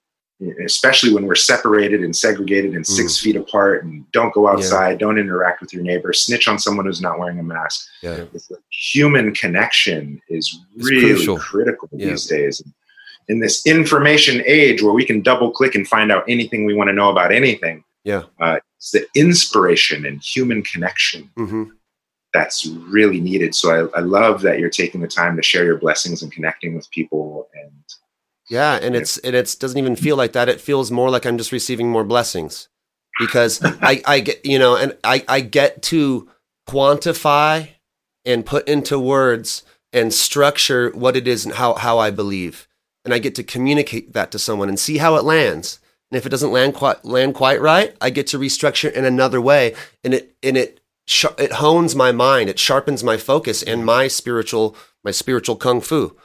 [0.65, 5.19] especially when we're separated and segregated and six feet apart and don't go outside, don't
[5.19, 8.25] interact with your neighbor, snitch on someone who's not wearing a mask Yeah.
[8.71, 11.39] human connection is It's really crucial.
[11.39, 12.11] critical Yeah.
[12.11, 12.63] these days.
[13.29, 16.89] In this information age where we can double click and find out anything we want
[16.89, 18.25] to know about anything, Yeah.
[18.41, 21.65] uh, it's the inspiration and human connection hmm
[22.33, 23.55] that's really needed.
[23.55, 26.75] So I, I love that you're taking the time to share your blessings and connecting
[26.75, 27.49] with people.
[27.55, 27.73] And
[28.49, 30.49] Yeah, and it's and it's doesn't even feel like that.
[30.49, 32.69] It feels more like I'm just receiving more blessings
[33.19, 36.29] because I I get you know, and I I get to
[36.69, 37.69] quantify
[38.25, 39.63] and put into words
[39.93, 42.67] and structure what it is and how how I believe,
[43.05, 45.81] and I get to communicate that to someone and see how it lands.
[46.11, 49.05] And if it doesn't land quite land quite right, I get to restructure it in
[49.05, 49.75] another way,
[50.05, 50.82] and it and it
[51.13, 55.81] sh- it hones my mind, it sharpens my focus and my spiritual my spiritual kung
[55.81, 56.17] fu.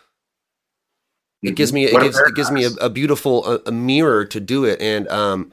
[1.44, 4.26] It gives me it a gives it gives me a, a beautiful a, a mirror
[4.26, 5.52] to do it and um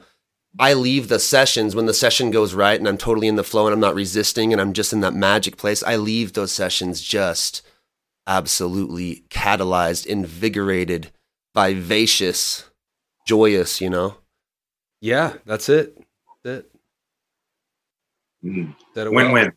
[0.57, 3.67] i leave the sessions when the session goes right and i'm totally in the flow
[3.67, 7.01] and i'm not resisting and i'm just in that magic place i leave those sessions
[7.01, 7.61] just
[8.25, 11.11] absolutely catalyzed invigorated
[11.53, 12.65] vivacious
[13.25, 14.17] joyous you know?
[15.01, 16.04] Yeah, that's it.
[18.45, 18.65] That's it.
[18.67, 19.53] mm, That win-win.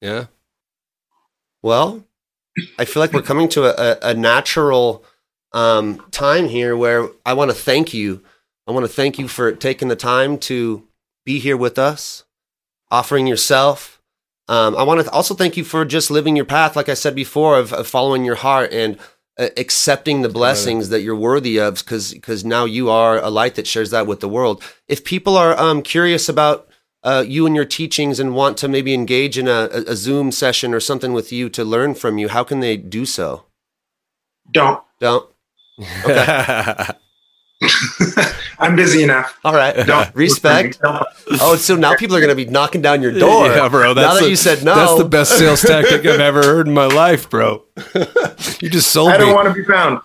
[0.00, 0.26] Yeah.
[1.62, 2.04] Well,
[2.78, 5.04] I feel like we're coming to a, a, a natural
[5.52, 8.22] um, time here where I want to thank you.
[8.66, 10.86] I want to thank you for taking the time to
[11.24, 12.24] be here with us,
[12.90, 14.02] offering yourself.
[14.48, 17.14] Um, I want to also thank you for just living your path, like I said
[17.14, 18.98] before, of, of following your heart and
[19.38, 23.66] uh, accepting the blessings that you're worthy of, because now you are a light that
[23.66, 24.62] shares that with the world.
[24.86, 26.68] If people are um, curious about
[27.04, 30.32] uh, you and your teachings and want to maybe engage in a, a a Zoom
[30.32, 33.44] session or something with you to learn from you, how can they do so?
[34.50, 34.82] Don't.
[35.00, 35.28] Don't.
[38.58, 39.38] I'm busy enough.
[39.44, 39.86] All right.
[39.86, 40.80] Don't Respect.
[40.84, 43.46] Oh, so now people are going to be knocking down your door.
[43.46, 43.94] Yeah, bro.
[43.94, 46.66] That's now that the- you said no, That's the best sales tactic I've ever heard
[46.68, 47.64] in my life, bro.
[48.60, 49.14] you just sold me.
[49.14, 49.34] I don't me.
[49.34, 50.00] want to be found.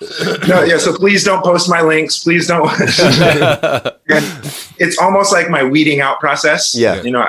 [0.48, 0.78] No, yeah.
[0.78, 2.20] So please don't post my links.
[2.24, 2.70] Please don't.
[4.10, 6.74] and it's almost like my weeding out process.
[6.76, 7.02] Yeah.
[7.02, 7.28] You know,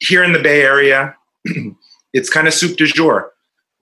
[0.00, 1.16] here in the Bay Area,
[2.12, 3.32] it's kind of soup du jour.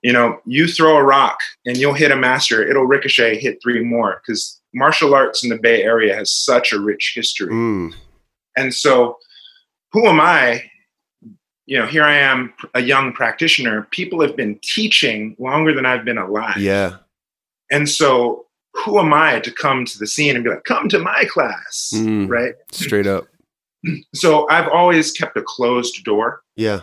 [0.03, 2.67] You know, you throw a rock and you'll hit a master.
[2.67, 6.79] It'll ricochet, hit three more because martial arts in the Bay Area has such a
[6.81, 7.49] rich history.
[7.53, 7.95] Mm,
[8.57, 9.19] And so,
[9.93, 10.65] who am I?
[11.67, 13.87] You know, here I am, a young practitioner.
[13.91, 16.57] People have been teaching longer than I've been alive.
[16.59, 16.97] yeah.
[17.71, 20.99] And so, who am I to come to the scene and be like, come to
[20.99, 21.91] my class?
[21.95, 22.29] Mm.
[22.29, 22.55] Right.
[22.73, 23.27] Straight up.
[24.15, 26.81] So, I've always kept a closed door Yeah.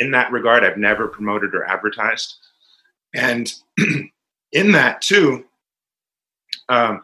[0.00, 0.64] in that regard.
[0.64, 2.34] I've never promoted or advertised.
[3.14, 3.52] And
[4.52, 5.44] in that, too,
[6.68, 7.02] um,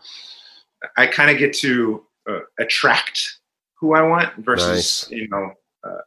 [0.96, 3.38] I kind of get to uh, attract
[3.78, 5.10] who I want versus, Nice.
[5.10, 5.52] you know,
[5.84, 6.00] uh,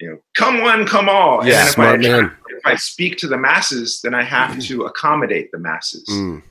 [0.00, 1.40] you know, come one, come all.
[1.40, 2.36] And Yeah, if I, man.
[2.48, 6.06] if I speak to the masses, then I have to accommodate the masses.
[6.10, 6.42] Mm.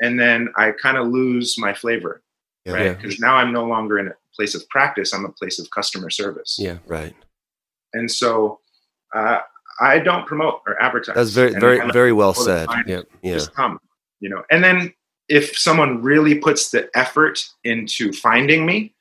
[0.00, 2.22] And then I kind of lose my flavor,
[2.64, 2.72] Yeah.
[2.72, 2.84] right?
[2.86, 2.92] Yeah.
[2.94, 6.10] Because now I'm no longer in a place of practice, I'm a place of customer
[6.10, 6.56] service.
[6.58, 6.78] Yeah.
[6.86, 7.14] Right.
[7.94, 8.60] And so
[9.14, 9.38] uh,
[9.80, 11.14] I don't promote or advertise.
[11.14, 12.68] That's very, very, very well said.
[12.86, 13.08] Yep.
[13.22, 13.32] Yeah.
[13.34, 13.80] just come
[14.20, 14.92] you know and then
[15.28, 18.94] if someone really puts the effort into finding me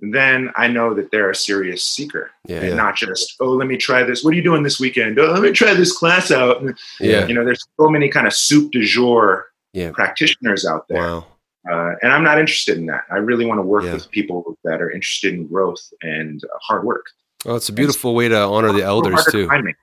[0.00, 2.56] then i know that they're a serious seeker Yeah.
[2.60, 2.74] and Yeah.
[2.74, 5.42] not just oh let me try this what are you doing this weekend oh let
[5.42, 6.62] me try this class out
[7.00, 7.26] Yeah.
[7.26, 9.90] you know there's so many kind of soup du jour Yeah.
[9.92, 11.26] practitioners out there Wow.
[11.70, 14.80] uh, and i'm not interested in that i really want to work with people that
[14.80, 17.04] are interested in growth and uh, hard work
[17.44, 19.48] Well, it's a beautiful way to honor the elders to too.
[19.48, 19.74] find.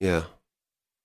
[0.00, 0.24] Yeah.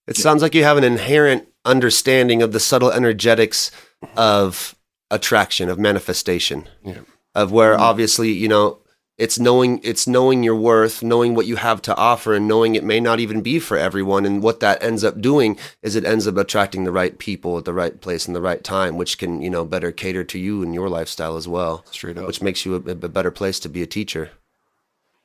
[0.08, 3.72] It sounds like you have an inherent understanding of the subtle energetics
[4.16, 4.76] of
[5.12, 6.68] attraction, of manifestation.
[6.84, 7.00] Yeah.
[7.34, 7.82] Of where mm-hmm.
[7.82, 8.80] obviously, you know,
[9.18, 12.84] it's knowing it's knowing your worth, knowing what you have to offer and knowing it
[12.84, 16.28] may not even be for everyone and what that ends up doing is it ends
[16.28, 19.42] up attracting the right people at the right place and the right time, which can,
[19.42, 22.28] you know, better cater to you and your lifestyle as well, Straight up.
[22.28, 24.32] which makes you a, a better place to be a teacher.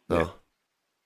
[0.08, 0.32] So,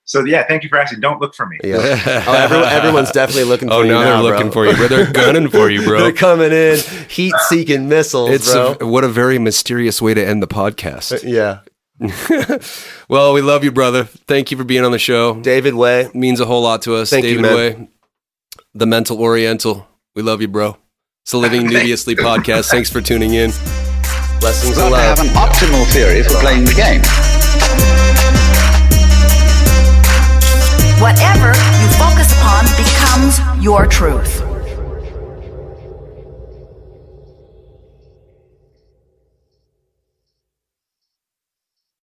[0.05, 1.77] so yeah thank you for asking don't look for me yeah.
[2.27, 3.93] oh, everyone, everyone's definitely looking oh, for you.
[3.93, 4.87] Oh, you now they're looking for you, bro.
[4.87, 5.99] They're gunning for you, bro.
[6.03, 6.79] They're coming in,
[7.09, 8.77] heat seeking missiles, It's bro.
[8.79, 11.11] a, what a very mysterious way to end the podcast.
[11.13, 11.59] Uh, yeah.
[13.09, 14.03] well, we love you, brother.
[14.03, 15.39] Thank you for being on the show.
[15.41, 16.09] David Way.
[16.13, 17.09] means a whole lot to us.
[17.09, 17.55] Thank you, David man.
[17.55, 17.89] Way,
[18.73, 19.87] the Mental Oriental.
[20.13, 20.77] We love you, bro.
[21.23, 22.69] It's the Living Dubiously podcast.
[22.69, 23.51] Thanks for tuning in.
[24.39, 27.01] Blessings Got and to have an optimal theory for playing the game.
[31.05, 34.44] Whatever you focus upon becomes your truth.